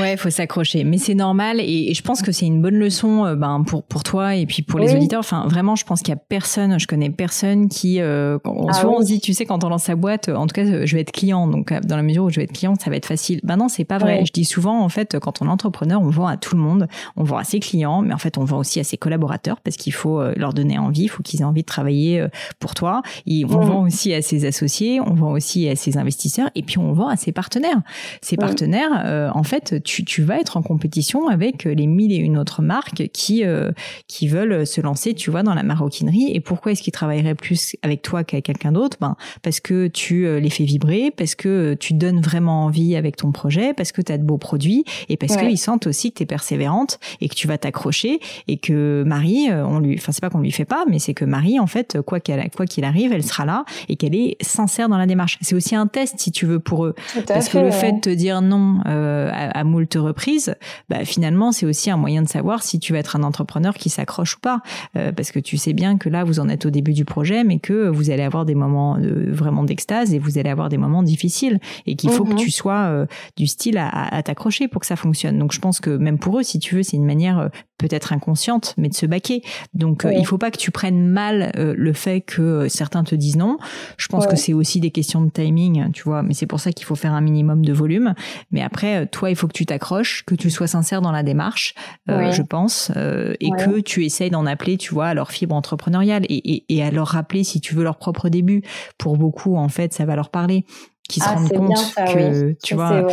ouais, 0.00 0.14
il 0.14 0.16
faut 0.16 0.30
s'accrocher, 0.30 0.82
mais 0.84 0.96
c'est 0.96 1.14
normal 1.14 1.60
et, 1.60 1.92
je 1.92 2.02
pense 2.02 2.22
que 2.22 2.32
c'est 2.32 2.46
une 2.46 2.62
bonne 2.62 2.76
leçon 2.76 3.26
euh, 3.26 3.34
ben 3.34 3.62
pour 3.66 3.82
pour 3.82 4.02
toi 4.02 4.34
et 4.34 4.46
puis 4.46 4.62
pour 4.62 4.80
les 4.80 4.94
auditeurs. 4.94 5.20
Enfin, 5.20 5.46
vraiment, 5.46 5.76
je 5.76 5.84
pense 5.84 6.00
qu'il 6.00 6.08
y 6.08 6.16
a 6.16 6.20
personne, 6.28 6.80
je 6.80 6.86
connais 6.86 7.10
personne 7.10 7.68
qui 7.68 8.00
euh, 8.00 8.38
ah 8.46 8.72
souvent 8.72 8.96
on 8.96 9.00
se 9.02 9.06
dit, 9.06 9.20
tu 9.20 9.34
sais, 9.34 9.44
quand 9.44 9.62
on 9.62 9.68
lance 9.68 9.84
sa 9.84 9.94
boîte, 9.94 10.30
en 10.30 10.46
tout 10.46 10.54
cas, 10.54 10.86
je 10.86 10.94
vais 10.94 11.02
être 11.02 11.12
client, 11.12 11.46
donc 11.46 11.70
euh, 11.70 11.80
dans 11.84 11.96
la 11.96 12.02
mesure 12.02 12.24
où 12.24 12.30
je 12.30 12.36
vais 12.36 12.44
être 12.44 12.52
client, 12.52 12.74
ça 12.82 12.88
va 12.88 12.96
être 12.96 13.06
facile. 13.06 13.40
Ben 13.44 13.56
non, 13.56 13.68
c'est 13.68 13.84
pas 13.84 13.98
vrai. 13.98 14.24
Je 14.24 14.32
dis 14.32 14.46
souvent 14.46 14.80
en 14.80 14.88
fait, 14.88 15.18
quand 15.20 15.42
on 15.42 15.46
est 15.46 15.50
entrepreneur, 15.50 16.00
on 16.00 16.08
vend 16.08 16.26
à 16.26 16.38
tout 16.38 16.56
le 16.56 16.62
monde, 16.62 16.88
on 17.16 17.24
vend 17.24 17.36
à 17.36 17.44
ses 17.44 17.60
clients, 17.60 18.00
mais 18.00 18.14
en 18.14 18.18
fait, 18.18 18.38
on 18.38 18.44
vend 18.44 18.58
aussi 18.58 18.80
à 18.80 18.84
ses 18.84 18.96
collaborateurs 18.96 19.60
parce 19.60 19.76
qu'il 19.76 19.92
faut 19.92 20.22
leur 20.34 20.54
donner 20.54 20.78
envie, 20.78 21.02
il 21.02 21.08
faut 21.08 21.22
qu'ils 21.22 21.42
aient 21.42 21.44
envie 21.44 21.62
de 21.62 21.66
travailler 21.66 22.26
pour 22.58 22.74
toi. 22.74 23.02
Et 23.26 23.44
on 23.44 23.60
vend 23.60 23.82
aussi 23.82 24.13
à 24.14 24.22
ses 24.22 24.44
associés, 24.44 25.00
on 25.00 25.14
vend 25.14 25.32
aussi 25.32 25.68
à 25.68 25.76
ses 25.76 25.96
investisseurs 25.96 26.50
et 26.54 26.62
puis 26.62 26.78
on 26.78 26.92
vend 26.92 27.08
à 27.08 27.16
ses 27.16 27.32
partenaires. 27.32 27.80
Ces 28.22 28.36
partenaires, 28.36 29.02
euh, 29.04 29.30
en 29.34 29.42
fait, 29.42 29.82
tu, 29.82 30.04
tu 30.04 30.22
vas 30.22 30.38
être 30.38 30.56
en 30.56 30.62
compétition 30.62 31.28
avec 31.28 31.64
les 31.64 31.86
mille 31.86 32.12
et 32.12 32.16
une 32.16 32.38
autres 32.38 32.62
marques 32.62 33.08
qui 33.12 33.44
euh, 33.44 33.70
qui 34.08 34.28
veulent 34.28 34.66
se 34.66 34.80
lancer, 34.80 35.14
tu 35.14 35.30
vois, 35.30 35.42
dans 35.42 35.54
la 35.54 35.62
maroquinerie. 35.62 36.30
Et 36.32 36.40
pourquoi 36.40 36.72
est-ce 36.72 36.82
qu'ils 36.82 36.92
travailleraient 36.92 37.34
plus 37.34 37.76
avec 37.82 38.02
toi 38.02 38.24
qu'avec 38.24 38.44
quelqu'un 38.44 38.72
d'autre? 38.72 38.96
Ben 39.00 39.16
parce 39.42 39.60
que 39.60 39.88
tu 39.88 40.26
euh, 40.26 40.40
les 40.40 40.50
fais 40.50 40.64
vibrer, 40.64 41.10
parce 41.10 41.34
que 41.34 41.74
tu 41.74 41.94
donnes 41.94 42.20
vraiment 42.20 42.64
envie 42.64 42.96
avec 42.96 43.16
ton 43.16 43.32
projet, 43.32 43.74
parce 43.74 43.92
que 43.92 44.02
tu 44.02 44.12
as 44.12 44.18
de 44.18 44.24
beaux 44.24 44.38
produits 44.38 44.84
et 45.08 45.16
parce 45.16 45.36
qu'ils 45.36 45.58
sentent 45.58 45.86
aussi 45.86 46.10
que 46.12 46.18
tu 46.18 46.22
es 46.22 46.26
persévérante 46.26 46.98
et 47.20 47.28
que 47.28 47.34
tu 47.34 47.46
vas 47.46 47.58
t'accrocher 47.58 48.20
et 48.48 48.56
que 48.58 49.02
Marie, 49.06 49.48
on 49.50 49.78
lui, 49.78 49.96
enfin 49.98 50.12
c'est 50.12 50.20
pas 50.20 50.30
qu'on 50.30 50.40
lui 50.40 50.52
fait 50.52 50.64
pas, 50.64 50.84
mais 50.88 50.98
c'est 50.98 51.14
que 51.14 51.24
Marie, 51.24 51.58
en 51.58 51.66
fait, 51.66 52.00
quoi 52.02 52.20
qu'elle, 52.20 52.48
quoi 52.50 52.66
qu'il 52.66 52.84
arrive, 52.84 53.12
elle 53.12 53.24
sera 53.24 53.44
là 53.44 53.64
et 53.88 53.93
qu'elle 53.96 54.14
est 54.14 54.36
sincère 54.40 54.88
dans 54.88 54.98
la 54.98 55.06
démarche. 55.06 55.38
C'est 55.40 55.54
aussi 55.54 55.74
un 55.74 55.86
test, 55.86 56.18
si 56.18 56.32
tu 56.32 56.46
veux, 56.46 56.60
pour 56.60 56.86
eux. 56.86 56.94
Parce 57.26 57.48
que 57.48 57.58
le 57.58 57.70
fait 57.70 57.92
de 57.92 58.00
te 58.00 58.10
dire 58.10 58.42
non 58.42 58.80
euh, 58.86 59.30
à, 59.32 59.58
à 59.58 59.64
moult 59.64 59.94
reprises, 59.94 60.54
bah, 60.88 61.04
finalement, 61.04 61.52
c'est 61.52 61.66
aussi 61.66 61.90
un 61.90 61.96
moyen 61.96 62.22
de 62.22 62.28
savoir 62.28 62.62
si 62.62 62.78
tu 62.78 62.92
vas 62.92 62.98
être 62.98 63.16
un 63.16 63.22
entrepreneur 63.22 63.74
qui 63.74 63.90
s'accroche 63.90 64.36
ou 64.36 64.40
pas. 64.40 64.60
Euh, 64.96 65.12
parce 65.12 65.30
que 65.30 65.38
tu 65.38 65.56
sais 65.56 65.72
bien 65.72 65.96
que 65.98 66.08
là, 66.08 66.24
vous 66.24 66.40
en 66.40 66.48
êtes 66.48 66.66
au 66.66 66.70
début 66.70 66.92
du 66.92 67.04
projet, 67.04 67.44
mais 67.44 67.58
que 67.58 67.88
vous 67.88 68.10
allez 68.10 68.22
avoir 68.22 68.44
des 68.44 68.54
moments 68.54 68.96
vraiment 69.00 69.64
d'extase 69.64 70.14
et 70.14 70.18
vous 70.18 70.38
allez 70.38 70.50
avoir 70.50 70.68
des 70.68 70.78
moments 70.78 71.02
difficiles 71.02 71.58
et 71.86 71.96
qu'il 71.96 72.10
faut 72.10 72.24
que 72.24 72.30
mhm. 72.30 72.36
tu 72.36 72.50
sois 72.50 72.86
euh, 72.86 73.06
du 73.36 73.46
style 73.46 73.78
à, 73.78 73.88
à 73.88 74.22
t'accrocher 74.22 74.68
pour 74.68 74.80
que 74.80 74.86
ça 74.86 74.96
fonctionne. 74.96 75.38
Donc, 75.38 75.52
je 75.52 75.60
pense 75.60 75.80
que 75.80 75.90
même 75.90 76.18
pour 76.18 76.38
eux, 76.38 76.42
si 76.42 76.58
tu 76.58 76.74
veux, 76.76 76.82
c'est 76.82 76.96
une 76.96 77.06
manière 77.06 77.38
euh, 77.38 77.48
peut-être 77.78 78.12
inconsciente, 78.12 78.74
mais 78.78 78.88
de 78.88 78.94
se 78.94 79.06
baquer. 79.06 79.42
Donc, 79.74 80.06
il 80.10 80.24
faut 80.26 80.38
pas 80.38 80.50
que 80.50 80.58
tu 80.58 80.70
prennes 80.70 81.08
mal 81.08 81.52
le 81.54 81.92
fait 81.92 82.20
que 82.20 82.68
certains 82.68 83.04
te 83.04 83.14
disent 83.14 83.36
non. 83.36 83.58
Je 83.96 84.08
pense 84.08 84.26
que 84.26 84.36
c'est 84.36 84.52
aussi 84.52 84.80
des 84.80 84.90
questions 84.90 85.22
de 85.22 85.30
timing, 85.30 85.90
tu 85.92 86.04
vois, 86.04 86.22
mais 86.22 86.34
c'est 86.34 86.46
pour 86.46 86.60
ça 86.60 86.72
qu'il 86.72 86.86
faut 86.86 86.94
faire 86.94 87.12
un 87.12 87.20
minimum 87.20 87.64
de 87.64 87.72
volume. 87.72 88.14
Mais 88.50 88.62
après, 88.62 89.06
toi, 89.06 89.30
il 89.30 89.36
faut 89.36 89.46
que 89.46 89.52
tu 89.52 89.66
t'accroches, 89.66 90.24
que 90.24 90.34
tu 90.34 90.50
sois 90.50 90.66
sincère 90.66 91.00
dans 91.00 91.12
la 91.12 91.22
démarche, 91.22 91.74
euh, 92.08 92.30
je 92.32 92.42
pense, 92.42 92.90
euh, 92.96 93.34
et 93.40 93.50
que 93.50 93.80
tu 93.80 94.04
essayes 94.04 94.30
d'en 94.30 94.46
appeler, 94.46 94.76
tu 94.76 94.94
vois, 94.94 95.06
à 95.06 95.14
leur 95.14 95.30
fibre 95.30 95.54
entrepreneuriale 95.54 96.24
et, 96.28 96.64
et, 96.68 96.82
à 96.82 96.90
leur 96.90 97.08
rappeler, 97.08 97.44
si 97.44 97.60
tu 97.60 97.74
veux, 97.74 97.84
leur 97.84 97.96
propre 97.96 98.28
début. 98.28 98.62
Pour 98.98 99.16
beaucoup, 99.16 99.56
en 99.56 99.68
fait, 99.68 99.92
ça 99.92 100.04
va 100.04 100.16
leur 100.16 100.30
parler, 100.30 100.64
qu'ils 101.08 101.22
se 101.22 101.28
ah, 101.28 101.34
rendent 101.34 101.52
compte 101.52 101.94
que, 101.94 102.56
tu 102.62 102.74
vois 102.74 103.06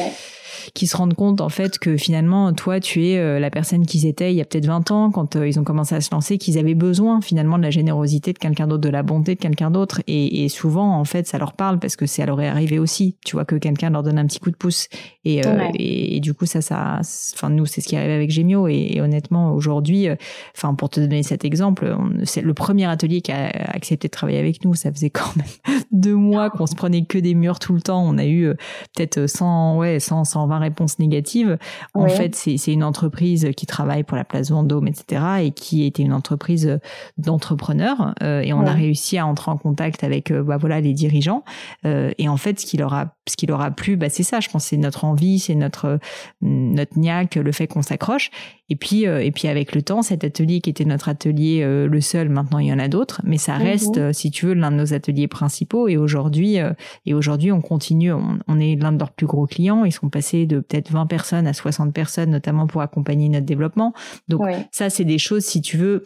qui 0.74 0.88
se 0.88 0.96
rendent 0.98 1.14
compte 1.14 1.42
en 1.42 1.50
fait 1.50 1.80
que 1.80 1.98
finalement 1.98 2.54
toi 2.54 2.80
tu 2.80 3.06
es 3.08 3.18
euh, 3.18 3.40
la 3.40 3.50
personne 3.50 3.86
qu'ils 3.86 4.06
étaient 4.06 4.32
il 4.32 4.38
y 4.38 4.42
a 4.42 4.46
peut-être 4.46 4.66
20 4.66 4.92
ans 4.92 5.12
quand 5.12 5.36
euh, 5.36 5.48
ils 5.48 5.60
ont 5.60 5.64
commencé 5.64 5.96
à 5.96 6.02
se 6.02 6.12
lancer 6.12 6.38
qu'ils 6.38 6.58
avaient 6.58 6.76
besoin 6.76 7.22
finalement 7.22 7.58
de 7.58 7.64
la 7.64 7.70
générosité 7.70 8.34
de 8.34 8.38
quelqu'un 8.38 8.68
d'autre 8.68 8.82
de 8.82 8.90
la 8.90 9.04
bonté 9.04 9.36
de 9.36 9.40
quelqu'un 9.40 9.72
d'autre. 9.72 10.02
Et, 10.08 10.44
et, 10.44 10.50
souvent 10.50 10.96
en 10.96 11.06
fait 11.06 11.28
ça 11.28 11.38
leur 11.38 11.54
parle 11.54 11.80
parce 11.80 11.96
que 11.96 12.06
c'est 12.06 12.22
à 12.22 12.26
leur 12.26 12.40
arrivé 12.40 12.80
aussi. 12.80 13.16
Tu 13.26 13.36
vois 13.36 13.46
que 13.46 13.56
quelqu'un 13.56 13.90
leur 13.90 14.04
donne 14.04 14.18
un 14.18 14.26
petit 14.26 14.40
coup 14.40 14.52
de 14.52 14.56
pouce. 14.56 14.88
Et, 15.24 15.46
euh, 15.46 15.68
et, 15.76 16.20
du 16.20 16.34
coup 16.34 16.46
ça 16.46 16.62
ça 16.62 17.00
enfin 17.34 17.50
nous 17.50 17.66
c'est 17.66 17.82
ce 17.82 17.88
qui 17.88 17.96
arrive 17.96 18.12
avec 18.12 18.32
Gemio 18.32 18.68
et, 18.68 19.00
honnêtement 19.02 19.54
aujourd'hui 19.54 20.08
enfin 20.56 20.74
pour 20.74 20.90
te 20.90 21.00
donner 21.00 21.24
cet 21.24 21.46
exemple 21.46 21.96
c'est 22.24 22.42
le 22.42 22.54
premier 22.54 22.86
atelier 22.86 23.22
qui 23.22 23.32
a 23.32 23.48
accepté 23.74 24.08
de 24.08 24.12
travailler 24.12 24.40
avec 24.40 24.64
nous. 24.66 24.76
Ça 24.76 24.92
faisait 24.92 25.10
quand 25.10 25.36
même 25.36 25.82
deux 25.92 26.16
mois 26.16 26.50
qu'on 26.50 26.68
se 26.68 26.76
prenait 26.76 27.06
que 27.06 27.18
des 27.18 27.34
murs 27.34 27.60
tout 27.60 27.74
le 27.74 27.81
temps, 27.82 28.04
on 28.04 28.18
a 28.18 28.26
eu 28.26 28.54
peut-être 28.96 29.28
100, 29.28 29.78
ouais, 29.78 30.00
100, 30.00 30.26
120 30.26 30.60
réponses 30.60 31.00
négatives. 31.00 31.58
En 31.94 32.08
fait, 32.08 32.36
c'est 32.36 32.74
une 32.74 32.84
entreprise 32.84 33.50
qui 33.56 33.66
travaille 33.66 34.04
pour 34.04 34.18
la 34.18 34.24
place 34.24 34.52
Vendôme, 34.52 34.88
etc., 34.88 35.24
et 35.42 35.52
qui 35.52 35.86
était 35.86 36.04
une 36.04 36.14
entreprise 36.14 36.80
d'entrepreneurs. 37.18 38.14
et 38.22 38.54
on 38.54 38.66
a 38.66 38.72
réussi 38.72 39.18
à 39.18 39.26
entrer 39.26 39.52
en 39.52 39.58
contact 39.58 40.04
avec, 40.04 40.32
bah, 40.32 40.58
voilà, 40.58 40.82
les 40.82 40.94
dirigeants. 40.94 41.44
et 41.86 42.28
en 42.28 42.38
fait, 42.38 42.60
ce 42.60 42.66
qui 42.66 42.78
leur 42.78 42.94
a, 42.94 43.14
ce 43.30 43.38
qui 43.38 43.46
leur 43.46 43.62
a 43.62 43.70
plu, 43.70 43.98
bah, 43.98 44.10
c'est 44.10 44.24
ça. 44.24 44.40
Je 44.40 44.50
pense, 44.50 44.66
c'est 44.66 44.78
notre 44.78 45.06
envie, 45.06 45.38
c'est 45.38 45.54
notre 45.54 46.00
notre 46.42 46.98
niaque, 46.98 47.36
le 47.36 47.52
fait 47.52 47.68
qu'on 47.68 47.84
s'accroche. 47.84 48.32
Et 48.70 48.76
puis, 48.76 49.06
euh, 49.06 49.24
et 49.24 49.32
puis 49.32 49.48
avec 49.48 49.76
le 49.76 49.84
temps, 49.84 50.02
cet 50.02 50.24
atelier 50.24 50.60
qui 50.60 50.72
était 50.72 50.86
notre 50.86 51.08
atelier 51.08 51.62
euh, 51.62 51.88
le 51.88 52.02
seul, 52.02 52.30
maintenant 52.30 52.58
il 52.58 52.68
y 52.68 52.74
en 52.74 52.80
a 52.80 52.88
d'autres, 52.88 53.22
mais 53.24 53.38
ça 53.38 53.56
reste, 53.56 53.98
mhm. 53.98 54.04
euh, 54.04 54.14
si 54.14 54.32
tu 54.32 54.48
veux, 54.48 54.54
l'un 54.54 54.72
de 54.72 54.78
nos 54.78 54.94
ateliers 54.94 55.28
principaux. 55.28 55.88
Et 55.88 55.98
aujourd'hui, 55.98 56.58
et 57.06 57.14
aujourd'hui, 57.14 57.52
on 57.52 57.62
continue. 57.62 58.12
On, 58.12 58.60
est 58.60 58.76
l'un 58.76 58.92
de 58.92 59.00
leurs 59.00 59.12
plus 59.12 59.28
gros 59.28 59.46
clients. 59.46 59.86
Ils 59.86 59.92
sont 59.92 60.10
passés 60.10 60.48
de 60.48 60.60
peut-être 60.60 60.92
20 60.92 61.06
personnes 61.06 61.48
à 61.48 61.54
60 61.54 61.94
personnes, 61.94 62.32
notamment 62.32 62.66
pour 62.66 62.82
accompagner 62.82 63.30
notre 63.30 63.46
développement. 63.46 63.94
Donc 64.28 64.42
ça, 64.72 64.90
c'est 64.90 65.06
des 65.06 65.20
choses, 65.20 65.46
si 65.46 65.62
tu 65.62 65.78
veux 65.78 66.04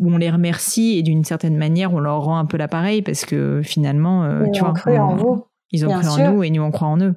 où 0.00 0.12
on 0.12 0.16
les 0.16 0.30
remercie 0.30 0.98
et 0.98 1.02
d'une 1.02 1.22
certaine 1.22 1.56
manière 1.56 1.94
on 1.94 2.00
leur 2.00 2.20
rend 2.24 2.36
un 2.36 2.46
peu 2.46 2.56
l'appareil 2.56 3.00
parce 3.00 3.24
que 3.24 3.62
finalement 3.62 4.28
tu 4.52 4.58
vois 4.58 4.72
en 4.98 5.14
vous. 5.14 5.44
Ils 5.74 5.86
ont 5.86 5.90
cru 5.90 6.08
en 6.08 6.32
nous 6.32 6.42
et 6.42 6.50
nous 6.50 6.62
on 6.62 6.70
croit 6.70 6.88
en 6.88 7.00
eux 7.00 7.14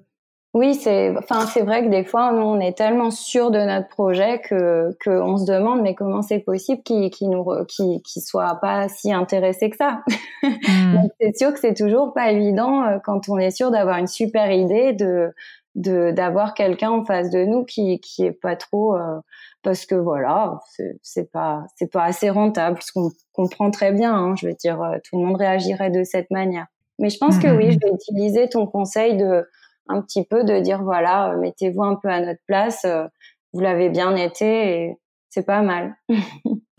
oui, 0.57 0.73
c'est, 0.73 1.15
enfin, 1.15 1.45
c'est 1.45 1.61
vrai 1.61 1.83
que 1.83 1.89
des 1.89 2.03
fois, 2.03 2.31
nous, 2.31 2.41
on 2.41 2.59
est 2.59 2.75
tellement 2.75 3.11
sûr 3.11 3.51
de 3.51 3.59
notre 3.59 3.89
projet 3.89 4.39
que, 4.39 4.91
que 4.99 5.11
on 5.11 5.37
se 5.37 5.45
demande, 5.45 5.83
mais 5.83 5.93
comment 5.93 6.23
c'est 6.23 6.39
possible 6.39 6.81
qu'ils, 6.81 7.11
qu'ils 7.11 7.29
nous, 7.29 7.45
qu'ils 7.67 8.01
soient 8.23 8.57
pas 8.59 8.89
si 8.89 9.13
intéressés 9.13 9.69
que 9.69 9.77
ça? 9.77 10.01
Hmm. 10.41 10.95
c'est 11.21 11.37
sûr 11.37 11.53
que 11.53 11.59
c'est 11.59 11.75
toujours 11.75 12.11
pas 12.11 12.31
évident 12.31 12.83
euh, 12.85 12.97
quand 13.03 13.29
on 13.29 13.37
est 13.37 13.51
sûr 13.51 13.69
d'avoir 13.69 13.99
une 13.99 14.07
super 14.07 14.51
idée 14.51 14.93
de, 14.93 15.31
de, 15.75 16.09
d'avoir 16.11 16.55
quelqu'un 16.55 16.89
en 16.89 17.05
face 17.05 17.29
de 17.29 17.45
nous 17.45 17.63
qui, 17.63 17.99
qui 17.99 18.25
est 18.25 18.31
pas 18.31 18.55
trop, 18.55 18.95
euh, 18.95 19.19
parce 19.61 19.85
que 19.85 19.93
voilà, 19.93 20.59
c'est, 20.71 20.97
c'est 21.03 21.31
pas, 21.31 21.65
c'est 21.75 21.91
pas 21.91 22.05
assez 22.05 22.31
rentable, 22.31 22.79
ce 22.81 22.93
qu'on 22.93 23.11
comprend 23.31 23.69
très 23.69 23.91
bien. 23.91 24.15
Hein, 24.15 24.35
je 24.35 24.47
veux 24.47 24.55
dire, 24.55 24.81
euh, 24.81 24.97
tout 25.03 25.19
le 25.19 25.25
monde 25.25 25.37
réagirait 25.37 25.91
de 25.91 26.03
cette 26.03 26.31
manière. 26.31 26.65
Mais 26.99 27.09
je 27.09 27.17
pense 27.17 27.37
que 27.37 27.47
oui, 27.47 27.71
je 27.71 27.79
vais 27.79 27.93
utiliser 27.93 28.49
ton 28.49 28.65
conseil 28.65 29.17
de 29.17 29.45
un 29.89 30.01
petit 30.01 30.23
peu 30.23 30.43
de 30.43 30.59
dire 30.59 30.83
voilà, 30.83 31.31
euh, 31.31 31.37
mettez-vous 31.37 31.83
un 31.83 31.95
peu 31.95 32.09
à 32.09 32.19
notre 32.19 32.41
place, 32.47 32.83
euh, 32.85 33.05
vous 33.53 33.61
l'avez 33.61 33.89
bien 33.89 34.15
été 34.15 34.81
et 34.83 34.97
c'est 35.29 35.45
pas 35.45 35.61
mal. 35.61 35.95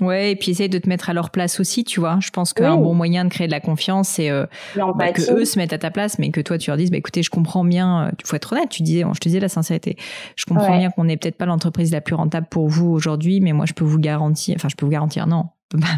Ouais, 0.01 0.31
et 0.31 0.37
puis 0.37 0.53
essaye 0.53 0.69
de 0.69 0.79
te 0.79 0.89
mettre 0.89 1.11
à 1.11 1.13
leur 1.13 1.31
place 1.31 1.59
aussi, 1.59 1.83
tu 1.83 1.99
vois. 1.99 2.19
Je 2.21 2.31
pense 2.31 2.53
qu'un 2.53 2.77
bon 2.77 2.95
moyen 2.95 3.25
de 3.25 3.31
créer 3.31 3.49
de 3.49 3.53
la 3.53 3.59
confiance, 3.59 4.11
c'est 4.11 4.31
euh, 4.31 4.47
bah, 4.95 5.11
que 5.11 5.33
eux 5.33 5.45
se 5.45 5.59
mettent 5.59 5.73
à 5.73 5.79
ta 5.79 5.91
place, 5.91 6.21
mais 6.21 6.31
que 6.31 6.41
toi 6.41 6.57
tu 6.57 6.71
leur 6.71 6.77
dises, 6.77 6.93
bah, 6.93 6.99
écoutez, 6.99 7.25
je 7.25 7.31
comprends 7.31 7.65
bien. 7.65 8.13
Tu 8.17 8.25
faut 8.25 8.37
être 8.37 8.53
honnête. 8.53 8.69
Tu 8.69 8.85
disais, 8.85 9.03
je 9.13 9.19
te 9.19 9.29
disais 9.29 9.41
la 9.41 9.49
sincérité. 9.49 9.97
Je 10.37 10.45
comprends 10.45 10.79
bien 10.79 10.91
qu'on 10.91 11.03
n'est 11.03 11.17
peut-être 11.17 11.37
pas 11.37 11.47
l'entreprise 11.47 11.91
la 11.91 12.01
plus 12.01 12.15
rentable 12.15 12.47
pour 12.49 12.69
vous 12.69 12.87
aujourd'hui, 12.91 13.41
mais 13.41 13.53
moi 13.53 13.67
je 13.67 13.73
peux 13.73 13.85
vous 13.85 13.99
garantir, 13.99 14.55
enfin 14.55 14.69
je 14.69 14.77
peux 14.77 14.87
vous 14.87 14.93
garantir, 14.93 15.27
non, 15.27 15.47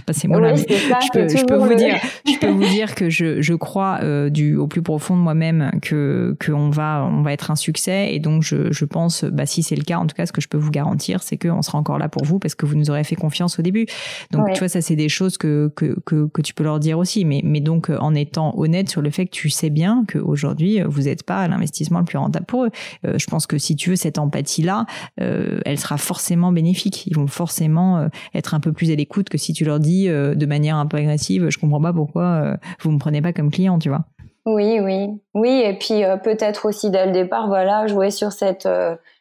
passez-moi 0.06 0.40
là, 0.40 0.56
je 0.56 0.64
peux, 0.64 1.28
je 1.28 1.44
peux 1.44 1.56
vous 1.56 1.74
dire, 1.74 1.96
je 2.26 2.38
peux 2.38 2.50
vous 2.50 2.66
dire 2.66 2.94
que 2.94 3.08
je, 3.08 3.40
je 3.40 3.54
crois 3.54 4.00
euh, 4.02 4.28
du 4.28 4.56
au 4.56 4.66
plus 4.66 4.82
profond 4.82 5.16
de 5.16 5.20
moi-même 5.22 5.70
que 5.80 6.36
que 6.40 6.50
on 6.50 6.70
va 6.70 7.08
on 7.08 7.22
va 7.22 7.32
être 7.32 7.50
un 7.52 7.56
succès. 7.56 8.12
Et 8.12 8.18
donc 8.18 8.42
je, 8.42 8.72
je 8.72 8.84
pense 8.84 9.24
bah 9.24 9.46
si 9.46 9.62
c'est 9.62 9.76
le 9.76 9.84
cas 9.84 9.98
en 9.98 10.06
tout 10.06 10.16
cas 10.16 10.26
ce 10.26 10.32
que 10.32 10.40
je 10.40 10.48
peux 10.48 10.58
vous 10.58 10.72
garantir 10.72 11.22
c'est 11.22 11.36
que 11.36 11.48
on 11.48 11.62
sera 11.62 11.78
encore 11.78 11.98
là 11.98 12.08
pour 12.08 12.24
vous 12.24 12.40
parce 12.40 12.56
que 12.56 12.66
vous 12.66 12.74
nous 12.74 12.90
aurez 12.90 13.04
fait 13.04 13.14
confiance 13.14 13.58
au 13.60 13.62
début. 13.62 13.86
Donc 14.32 14.52
tu 14.52 14.58
vois 14.58 14.68
ça 14.68 14.80
c'est 14.80 14.96
des 14.96 15.08
choses 15.08 15.38
que, 15.38 15.70
que 15.76 15.96
que 16.04 16.26
que 16.26 16.42
tu 16.42 16.52
peux 16.52 16.64
leur 16.64 16.80
dire 16.80 16.98
aussi. 16.98 17.24
Mais 17.24 17.40
mais 17.44 17.60
donc 17.60 17.90
euh, 17.90 17.98
en 17.98 18.14
étant 18.14 18.58
honnête 18.58 18.88
sur 18.88 19.02
le 19.02 19.10
fait 19.10 19.26
que 19.26 19.30
tu 19.30 19.50
sais 19.50 19.70
bien 19.70 20.04
qu'aujourd'hui 20.10 20.80
euh, 20.80 20.86
vous 20.88 21.02
n'êtes 21.02 21.22
pas 21.22 21.46
l'investissement 21.46 22.00
le 22.00 22.04
plus 22.04 22.18
rentable 22.18 22.46
pour 22.46 22.64
eux. 22.64 22.70
Je 23.04 23.26
pense 23.26 23.46
que 23.46 23.58
si 23.58 23.76
tu 23.76 23.90
veux 23.90 23.96
cette 23.96 24.18
empathie 24.18 24.62
là 24.62 24.86
elle 25.16 25.78
sera 25.78 25.96
forcément 25.96 26.50
bénéfique. 26.50 27.06
Ils 27.06 27.14
vont 27.14 27.26
forcément 27.26 28.08
être 28.34 28.54
un 28.54 28.60
peu 28.60 28.72
plus 28.72 28.90
à 28.90 28.94
l'écoute 28.94 29.28
que 29.28 29.38
si 29.38 29.52
tu 29.52 29.59
tu 29.60 29.66
leur 29.66 29.78
dis 29.78 30.08
euh, 30.08 30.34
de 30.34 30.46
manière 30.46 30.76
un 30.76 30.86
peu 30.86 30.96
agressive, 30.96 31.50
je 31.50 31.58
comprends 31.58 31.82
pas 31.82 31.92
pourquoi 31.92 32.22
euh, 32.22 32.56
vous 32.80 32.92
me 32.92 32.98
prenez 32.98 33.20
pas 33.20 33.34
comme 33.34 33.50
client, 33.50 33.78
tu 33.78 33.90
vois. 33.90 34.06
Oui, 34.46 34.80
oui, 34.80 35.20
oui, 35.34 35.62
et 35.62 35.74
puis 35.74 36.02
euh, 36.02 36.16
peut-être 36.16 36.64
aussi 36.64 36.88
dès 36.88 37.04
le 37.04 37.12
départ, 37.12 37.46
voilà, 37.46 37.86
jouer 37.86 38.10
sur 38.10 38.32
cette 38.32 38.66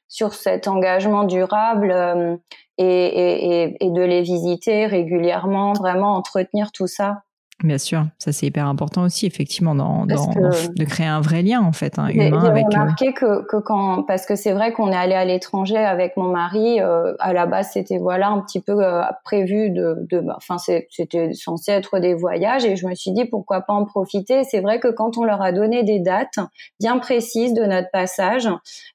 sur 0.08 0.34
cet 0.34 0.70
engagement 0.70 1.26
durable 1.26 1.94
et, 2.78 3.78
de 3.82 4.02
les 4.02 4.22
visiter 4.22 4.86
régulièrement, 4.86 5.74
vraiment 5.74 6.16
entretenir 6.16 6.72
tout 6.72 6.88
ça. 6.88 7.24
Bien 7.64 7.78
sûr, 7.78 8.06
ça 8.20 8.32
c'est 8.32 8.46
hyper 8.46 8.68
important 8.68 9.04
aussi, 9.04 9.26
effectivement, 9.26 9.76
dans, 9.76 10.06
dans, 10.06 10.28
de 10.28 10.84
créer 10.86 11.08
un 11.08 11.20
vrai 11.20 11.42
lien 11.42 11.62
en 11.62 11.74
fait, 11.74 12.00
hein, 12.00 12.08
humain 12.08 12.42
avec. 12.46 12.66
J'ai 12.72 12.78
remarqué 12.80 13.14
que, 13.14 13.46
que 13.48 13.58
quand, 13.58 14.04
parce 14.04 14.26
que 14.26 14.38
c'est 14.38 14.54
vrai 14.54 14.72
qu'on 14.72 14.94
est 14.94 14.96
allé 14.96 15.14
à 15.14 15.26
l'étranger 15.26 15.78
avec 15.78 16.16
mon 16.16 16.32
mari. 16.32 16.80
Euh, 16.80 17.14
à 17.20 17.34
la 17.34 17.46
base, 17.46 17.72
c'était 17.74 17.98
voilà 17.98 18.30
un 18.30 18.40
petit 18.40 18.62
peu 18.62 18.82
euh, 18.82 19.02
prévu 19.26 19.72
de, 19.72 19.98
de, 20.10 20.22
bah, 20.22 20.36
enfin 20.38 20.58
c'était 20.58 21.34
censé 21.34 21.74
être 21.74 22.00
des 22.00 22.14
voyages 22.14 22.64
et 22.64 22.78
je 22.78 22.88
me 22.88 22.96
suis 22.96 23.12
dit 23.12 23.26
pourquoi 23.26 23.60
pas 23.60 23.74
en 23.74 23.84
profiter. 23.84 24.46
C'est 24.46 24.62
vrai 24.62 24.80
que 24.80 24.88
quand 24.88 25.18
on 25.18 25.26
leur 25.26 25.42
a 25.42 25.52
donné 25.52 25.84
des 25.84 26.00
dates 26.00 26.40
bien 26.80 26.98
précises 26.98 27.54
de 27.54 27.64
notre 27.64 27.92
passage, 27.92 28.48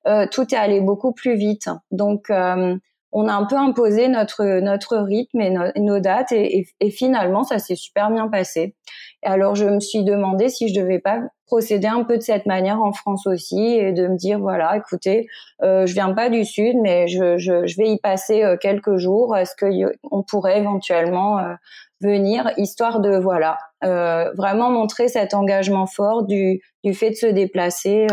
euh, 0.06 0.26
tout 0.30 0.54
est 0.54 0.58
allé 0.58 0.80
beaucoup 0.80 1.12
plus 1.12 1.36
vite. 1.36 1.68
Donc 1.90 2.30
euh, 2.30 2.76
on 3.14 3.28
a 3.28 3.32
un 3.32 3.44
peu 3.46 3.56
imposé 3.56 4.08
notre 4.08 4.60
notre 4.60 4.98
rythme 4.98 5.40
et 5.40 5.54
nos 5.76 6.00
dates 6.00 6.32
et, 6.32 6.66
finalement 6.90 7.44
ça 7.44 7.58
s'est 7.58 7.76
super 7.76 8.10
bien 8.10 8.28
passé. 8.28 8.74
alors 9.22 9.54
je 9.54 9.64
me 9.64 9.80
suis 9.80 10.04
demandé 10.04 10.48
si 10.48 10.68
je 10.68 10.78
devais 10.78 10.98
pas 10.98 11.20
procéder 11.46 11.86
un 11.86 12.04
peu 12.04 12.16
de 12.16 12.22
cette 12.22 12.46
manière 12.46 12.82
en 12.82 12.92
France 12.92 13.26
aussi 13.26 13.76
et 13.76 13.92
de 13.92 14.08
me 14.08 14.16
dire 14.16 14.38
voilà 14.38 14.76
écoutez 14.76 15.26
euh, 15.62 15.86
je 15.86 15.94
viens 15.94 16.12
pas 16.12 16.28
du 16.28 16.44
sud 16.44 16.76
mais 16.82 17.06
je, 17.08 17.38
je, 17.38 17.76
vais 17.76 17.90
y 17.90 17.98
passer 17.98 18.42
euh, 18.42 18.56
quelques 18.56 18.96
jours. 18.96 19.36
Est-ce 19.36 19.54
que 19.56 19.66
on 20.10 20.22
pourrait 20.22 20.58
éventuellement 20.58 21.38
euh, 21.38 21.54
venir? 22.00 22.50
Histoire 22.56 23.00
de 23.00 23.16
voilà 23.16 23.58
euh, 23.84 24.30
vraiment 24.36 24.70
montrer 24.70 25.08
cet 25.08 25.34
engagement 25.34 25.86
fort 25.86 26.24
du 26.24 26.60
du 26.82 26.94
fait 26.94 27.10
de 27.10 27.16
se 27.16 27.26
déplacer 27.26 28.06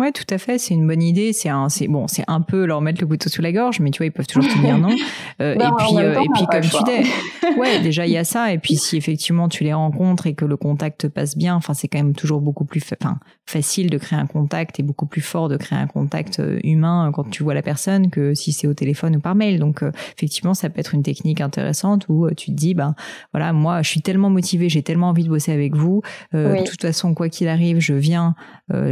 Ouais, 0.00 0.12
tout 0.12 0.24
à 0.30 0.38
fait. 0.38 0.56
C'est 0.56 0.72
une 0.72 0.86
bonne 0.86 1.02
idée. 1.02 1.34
C'est 1.34 1.50
un, 1.50 1.68
c'est 1.68 1.86
bon, 1.86 2.08
c'est 2.08 2.24
un 2.26 2.40
peu 2.40 2.64
leur 2.64 2.80
mettre 2.80 3.02
le 3.02 3.06
couteau 3.06 3.28
sous 3.28 3.42
la 3.42 3.52
gorge, 3.52 3.80
mais 3.80 3.90
tu 3.90 3.98
vois, 3.98 4.06
ils 4.06 4.12
peuvent 4.12 4.26
toujours 4.26 4.50
tenir 4.50 4.78
non. 4.78 4.88
Euh, 5.40 5.54
et 5.54 5.58
puis, 5.78 5.96
euh, 5.96 6.20
et 6.20 6.26
puis 6.34 6.44
comme 6.50 6.60
tu 6.60 6.84
dis, 6.84 7.10
ouais, 7.58 7.80
déjà 7.80 8.06
il 8.06 8.12
y 8.12 8.18
a 8.18 8.24
ça. 8.24 8.52
Et 8.52 8.58
puis 8.58 8.76
si 8.76 8.98
effectivement 8.98 9.48
tu 9.48 9.64
les 9.64 9.72
rencontres 9.72 10.26
et 10.26 10.34
que 10.34 10.44
le 10.44 10.58
contact 10.58 11.08
passe 11.08 11.34
bien, 11.34 11.54
enfin 11.54 11.72
c'est 11.72 11.88
quand 11.88 11.96
même 11.96 12.14
toujours 12.14 12.42
beaucoup 12.42 12.66
plus, 12.66 12.82
enfin 13.00 13.18
facile 13.46 13.88
de 13.88 13.96
créer 13.96 14.18
un 14.18 14.26
contact 14.26 14.78
et 14.78 14.82
beaucoup 14.82 15.06
plus 15.06 15.22
fort 15.22 15.48
de 15.48 15.56
créer 15.56 15.78
un 15.78 15.86
contact 15.86 16.40
euh, 16.40 16.58
humain 16.62 17.10
quand 17.14 17.30
tu 17.30 17.42
vois 17.42 17.54
la 17.54 17.62
personne 17.62 18.10
que 18.10 18.34
si 18.34 18.52
c'est 18.52 18.66
au 18.66 18.74
téléphone 18.74 19.16
ou 19.16 19.20
par 19.20 19.34
mail. 19.34 19.58
Donc 19.58 19.82
effectivement, 20.14 20.52
ça 20.52 20.68
peut 20.68 20.80
être 20.80 20.94
une 20.94 21.02
technique 21.02 21.40
intéressante 21.40 22.04
où 22.10 22.28
tu 22.36 22.50
te 22.50 22.56
dis, 22.56 22.74
ben 22.74 22.94
voilà, 23.32 23.54
moi 23.54 23.80
je 23.80 23.88
suis 23.88 24.02
tellement 24.02 24.28
motivée, 24.28 24.68
j'ai 24.68 24.82
tellement 24.82 25.08
envie 25.08 25.24
de 25.24 25.30
bosser 25.30 25.52
avec 25.52 25.74
vous. 25.74 26.02
De 26.34 26.64
toute 26.66 26.82
façon, 26.82 27.14
quoi 27.14 27.30
qu'il 27.30 27.48
arrive, 27.48 27.78
je 27.78 27.94
viens, 27.94 28.34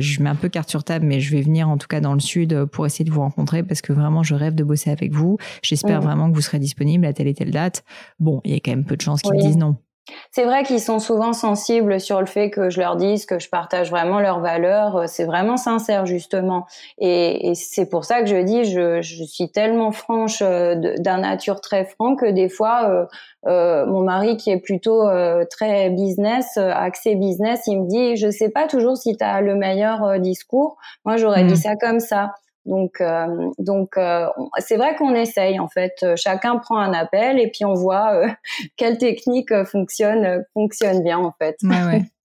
je 0.01 0.23
mets 0.23 0.29
un 0.29 0.35
peu 0.35 0.49
carte 0.49 0.71
sur 0.71 0.85
table 0.85 1.07
mais 1.07 1.21
je 1.21 1.35
vais 1.35 1.43
venir 1.43 1.69
en 1.69 1.79
tout 1.79 1.89
cas 1.89 2.01
dans 2.01 2.15
le 2.15 2.21
sud 2.21 2.53
euh, 2.53 2.67
pour 2.67 2.87
essayer 2.87 3.05
de 3.05 3.11
vous 3.11 3.21
rencontrer 3.21 3.63
parce 3.63 3.81
que 3.81 3.93
vraiment 3.93 4.23
je 4.23 4.35
rêve 4.35 4.55
de 4.55 4.65
bosser 4.65 4.91
avec 4.91 5.13
vous. 5.13 5.39
J'espère 5.63 6.01
vraiment 6.01 6.31
que 6.31 6.35
vous 6.35 6.41
serez 6.41 6.59
disponible 6.59 7.07
à 7.07 7.13
telle 7.13 7.29
et 7.29 7.35
telle 7.35 7.51
date. 7.51 7.85
Bon, 8.19 8.41
il 8.45 8.53
y 8.53 8.55
a 8.55 8.61
quand 8.61 8.71
même 8.71 8.85
peu 8.85 8.97
de 8.97 9.03
chances 9.03 9.23
qu'ils 9.23 9.41
disent 9.41 9.57
non. 9.57 9.77
C'est 10.31 10.45
vrai 10.45 10.63
qu'ils 10.63 10.81
sont 10.81 10.99
souvent 10.99 11.33
sensibles 11.33 12.01
sur 12.01 12.21
le 12.21 12.27
fait 12.27 12.51
que 12.51 12.71
je 12.71 12.81
leur 12.81 12.97
dise 12.97 13.27
que 13.27 13.39
je 13.39 13.49
partage 13.49 13.91
vraiment 13.91 14.21
leurs 14.21 14.41
valeurs. 14.41 14.97
Euh, 14.97 15.05
c'est 15.07 15.25
vraiment 15.25 15.57
sincère 15.57 16.07
justement, 16.07 16.67
et, 16.99 17.53
c'est 17.55 17.89
pour 17.89 18.05
ça 18.05 18.21
que 18.21 18.27
je 18.27 18.37
dis 18.37 18.65
je, 18.65 19.03
je 19.03 19.25
suis 19.25 19.51
tellement 19.51 19.93
franche 19.93 20.43
euh, 20.43 20.75
d'un 20.99 21.19
nature 21.19 21.61
très 21.61 21.85
franc 21.85 22.17
que 22.17 22.27
des 22.27 22.49
fois 22.49 23.09
euh, 23.47 23.87
mon 23.87 24.03
mari 24.03 24.37
qui 24.37 24.51
est 24.51 24.59
plutôt 24.59 25.09
euh, 25.09 25.45
très 25.49 25.91
business, 25.91 26.57
euh, 26.57 26.71
axé 26.75 27.15
business, 27.15 27.63
il 27.67 27.83
me 27.83 27.89
dit 27.89 28.17
je 28.17 28.31
sais 28.31 28.49
pas 28.49 28.67
toujours 28.67 28.97
si 28.97 29.17
tu 29.17 29.25
as 29.25 29.41
le 29.41 29.55
meilleur 29.55 30.19
discours. 30.19 30.77
Moi 31.05 31.17
j'aurais 31.17 31.45
dit 31.45 31.55
mm. 31.55 31.57
ça 31.57 31.77
comme 31.77 32.01
ça. 32.01 32.33
Donc, 32.69 33.03
donc 33.59 33.99
c'est 34.59 34.77
vrai 34.77 34.95
qu'on 34.97 35.15
essaye 35.15 35.59
en 35.59 35.69
fait. 35.69 36.05
Chacun 36.17 36.57
prend 36.57 36.79
un 36.79 36.93
appel 36.93 37.41
et 37.41 37.51
puis 37.51 37.65
on 37.65 37.75
voit 37.75 38.23
quelle 38.77 38.99
technique 38.99 39.53
fonctionne 39.65 40.45
fonctionne 40.55 41.03
bien 41.03 41.19
en 41.19 41.33
fait. 41.39 41.57
Ouais, 41.63 41.85
ouais. 41.85 42.03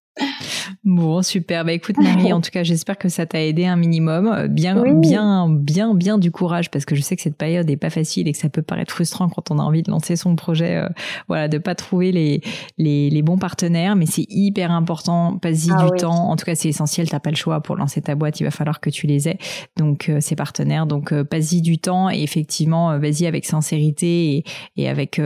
Bon, 0.83 1.21
super. 1.21 1.65
Bah 1.65 1.73
écoute 1.73 1.97
Marie, 1.97 2.33
en 2.33 2.41
tout 2.41 2.51
cas, 2.51 2.63
j'espère 2.63 2.97
que 2.97 3.09
ça 3.09 3.25
t'a 3.25 3.41
aidé 3.43 3.65
un 3.65 3.75
minimum. 3.75 4.47
Bien, 4.47 4.83
bien, 4.99 5.49
bien, 5.49 5.93
bien 5.93 6.17
du 6.17 6.31
courage 6.31 6.69
parce 6.69 6.85
que 6.85 6.95
je 6.95 7.01
sais 7.01 7.15
que 7.15 7.21
cette 7.21 7.37
période 7.37 7.69
est 7.69 7.77
pas 7.77 7.89
facile 7.89 8.27
et 8.27 8.31
que 8.31 8.37
ça 8.37 8.49
peut 8.49 8.61
paraître 8.61 8.93
frustrant 8.93 9.29
quand 9.29 9.49
on 9.51 9.59
a 9.59 9.63
envie 9.63 9.81
de 9.81 9.89
lancer 9.89 10.15
son 10.15 10.35
projet. 10.35 10.77
Euh, 10.77 10.89
voilà, 11.27 11.47
de 11.47 11.57
pas 11.57 11.75
trouver 11.75 12.11
les, 12.11 12.41
les, 12.77 13.09
les 13.09 13.21
bons 13.21 13.37
partenaires, 13.37 13.95
mais 13.95 14.05
c'est 14.05 14.25
hyper 14.29 14.71
important. 14.71 15.37
Passe-y 15.37 15.71
ah 15.71 15.85
du 15.85 15.99
temps. 15.99 16.29
En 16.29 16.35
tout 16.35 16.45
cas, 16.45 16.55
c'est 16.55 16.69
essentiel. 16.69 17.09
T'as 17.09 17.19
pas 17.19 17.31
le 17.31 17.35
choix 17.35 17.61
pour 17.61 17.75
lancer 17.75 18.01
ta 18.01 18.15
boîte. 18.15 18.39
Il 18.39 18.43
va 18.43 18.51
falloir 18.51 18.79
que 18.79 18.89
tu 18.89 19.07
les 19.07 19.27
aies. 19.27 19.37
Donc, 19.77 20.09
euh, 20.09 20.19
ces 20.19 20.35
partenaires. 20.35 20.85
Donc, 20.85 21.11
euh, 21.11 21.23
passe-y 21.23 21.61
du 21.61 21.77
temps 21.77 22.09
et 22.09 22.21
effectivement, 22.21 22.97
vas-y 22.99 23.25
avec 23.25 23.45
sincérité 23.45 24.35
et, 24.35 24.43
et 24.77 24.89
avec 24.89 25.21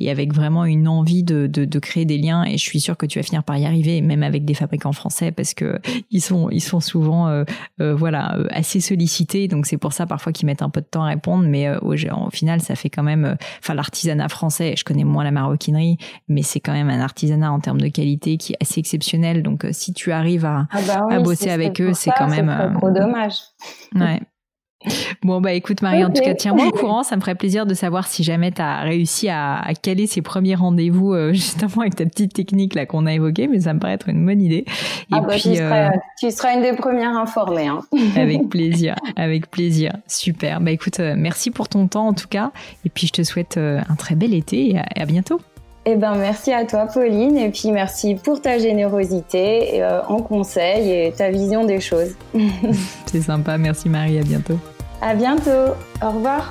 et 0.00 0.10
avec 0.10 0.34
vraiment 0.34 0.64
une 0.64 0.88
envie 0.88 1.22
de, 1.22 1.46
de, 1.46 1.64
de 1.64 1.78
créer 1.78 2.04
des 2.04 2.18
liens. 2.18 2.44
Et 2.44 2.52
je 2.58 2.62
suis 2.62 2.80
sûre 2.80 2.96
que 2.96 3.06
tu 3.06 3.18
vas 3.18 3.22
finir 3.22 3.42
par 3.42 3.56
y 3.56 3.64
arriver, 3.64 4.00
même 4.00 4.22
avec 4.28 4.44
des 4.44 4.54
fabricants 4.54 4.92
français 4.92 5.32
parce 5.32 5.54
que 5.54 5.78
ils 6.10 6.20
sont 6.20 6.48
ils 6.50 6.60
sont 6.60 6.80
souvent 6.80 7.44
voilà 7.78 8.38
assez 8.50 8.80
sollicités. 8.80 9.48
Donc 9.48 9.66
c'est 9.66 9.78
pour 9.78 9.92
ça 9.92 10.06
parfois 10.06 10.32
qu'ils 10.32 10.46
mettent 10.46 10.62
un 10.62 10.70
peu 10.70 10.80
de 10.80 10.86
temps 10.86 11.02
à 11.04 11.08
répondre. 11.08 11.44
Mais 11.48 11.68
au, 11.78 11.94
au, 11.94 12.30
final, 12.30 12.60
ça 12.60 12.74
fait 12.74 12.90
quand 12.90 13.02
même. 13.02 13.36
Enfin, 13.60 13.74
l'artisanat 13.74 14.28
français, 14.28 14.74
je 14.76 14.84
connais 14.84 15.04
moins 15.04 15.24
la 15.24 15.30
maroquinerie, 15.30 15.98
mais 16.28 16.42
c'est 16.42 16.60
quand 16.60 16.72
même 16.72 16.90
un 16.90 17.00
artisanat 17.00 17.50
en 17.50 17.60
termes 17.60 17.80
de 17.80 17.88
qualité 17.88 18.36
qui 18.36 18.52
est 18.52 18.56
assez 18.60 18.80
exceptionnel. 18.80 19.42
Donc 19.42 19.66
si 19.72 19.92
tu 19.92 20.12
arrives 20.12 20.44
à, 20.44 20.66
ah 20.70 20.80
bah 20.86 21.06
à 21.10 21.20
bosser 21.20 21.50
avec 21.50 21.80
eux, 21.80 21.92
c'est 21.94 22.10
quand 22.16 22.28
même. 22.28 22.78
C'est 22.80 23.00
dommage. 23.00 23.34
Ouais. 23.94 24.20
Bon, 25.22 25.40
bah 25.40 25.52
écoute 25.52 25.82
Marie, 25.82 26.04
en 26.04 26.10
tout 26.10 26.22
cas, 26.22 26.34
tiens-moi 26.34 26.68
au 26.68 26.70
courant. 26.70 27.02
Ça 27.02 27.16
me 27.16 27.20
ferait 27.20 27.34
plaisir 27.34 27.66
de 27.66 27.74
savoir 27.74 28.06
si 28.06 28.22
jamais 28.22 28.52
tu 28.52 28.62
as 28.62 28.80
réussi 28.82 29.28
à, 29.28 29.62
caler 29.82 30.06
ces 30.06 30.22
premiers 30.22 30.54
rendez-vous 30.54 31.12
euh, 31.12 31.32
justement 31.34 31.80
avec 31.80 31.96
ta 31.96 32.04
petite 32.04 32.32
technique 32.32 32.74
là 32.74 32.86
qu'on 32.86 33.06
a 33.06 33.12
évoquée, 33.12 33.48
mais 33.48 33.60
ça 33.60 33.74
me 33.74 33.80
paraît 33.80 33.94
être 33.94 34.08
une 34.08 34.24
bonne 34.24 34.40
idée. 34.40 34.64
Et 34.64 34.64
ah 35.12 35.20
bah, 35.20 35.34
puis, 35.36 35.60
euh, 35.60 35.88
tu, 36.18 36.30
seras, 36.30 36.54
une 36.54 36.62
des 36.62 36.74
premières 36.74 37.16
informées. 37.16 37.66
Hein. 37.66 37.80
avec 38.16 38.48
plaisir, 38.48 38.94
avec 39.16 39.50
plaisir. 39.50 39.92
Super. 40.06 40.60
Bah 40.60 40.70
écoute, 40.70 41.00
euh, 41.00 41.14
merci 41.16 41.50
pour 41.50 41.68
ton 41.68 41.88
temps 41.88 42.06
en 42.06 42.14
tout 42.14 42.28
cas. 42.28 42.52
Et 42.84 42.88
puis 42.88 43.06
je 43.06 43.12
te 43.12 43.22
souhaite 43.22 43.58
un 43.58 43.94
très 43.96 44.14
bel 44.14 44.34
été 44.34 44.70
et 44.70 44.78
à 45.00 45.04
bientôt. 45.06 45.40
Eh 45.90 45.96
ben, 45.96 46.16
merci 46.16 46.52
à 46.52 46.66
toi, 46.66 46.84
Pauline, 46.84 47.38
et 47.38 47.48
puis 47.48 47.72
merci 47.72 48.14
pour 48.14 48.42
ta 48.42 48.58
générosité 48.58 49.82
euh, 49.82 50.02
en 50.06 50.18
conseil 50.18 50.90
et 50.90 51.12
ta 51.12 51.30
vision 51.30 51.64
des 51.64 51.80
choses. 51.80 52.10
C'est 53.06 53.22
sympa, 53.22 53.56
merci 53.56 53.88
Marie, 53.88 54.18
à 54.18 54.22
bientôt. 54.22 54.58
À 55.00 55.14
bientôt, 55.14 55.72
au 56.02 56.10
revoir. 56.10 56.50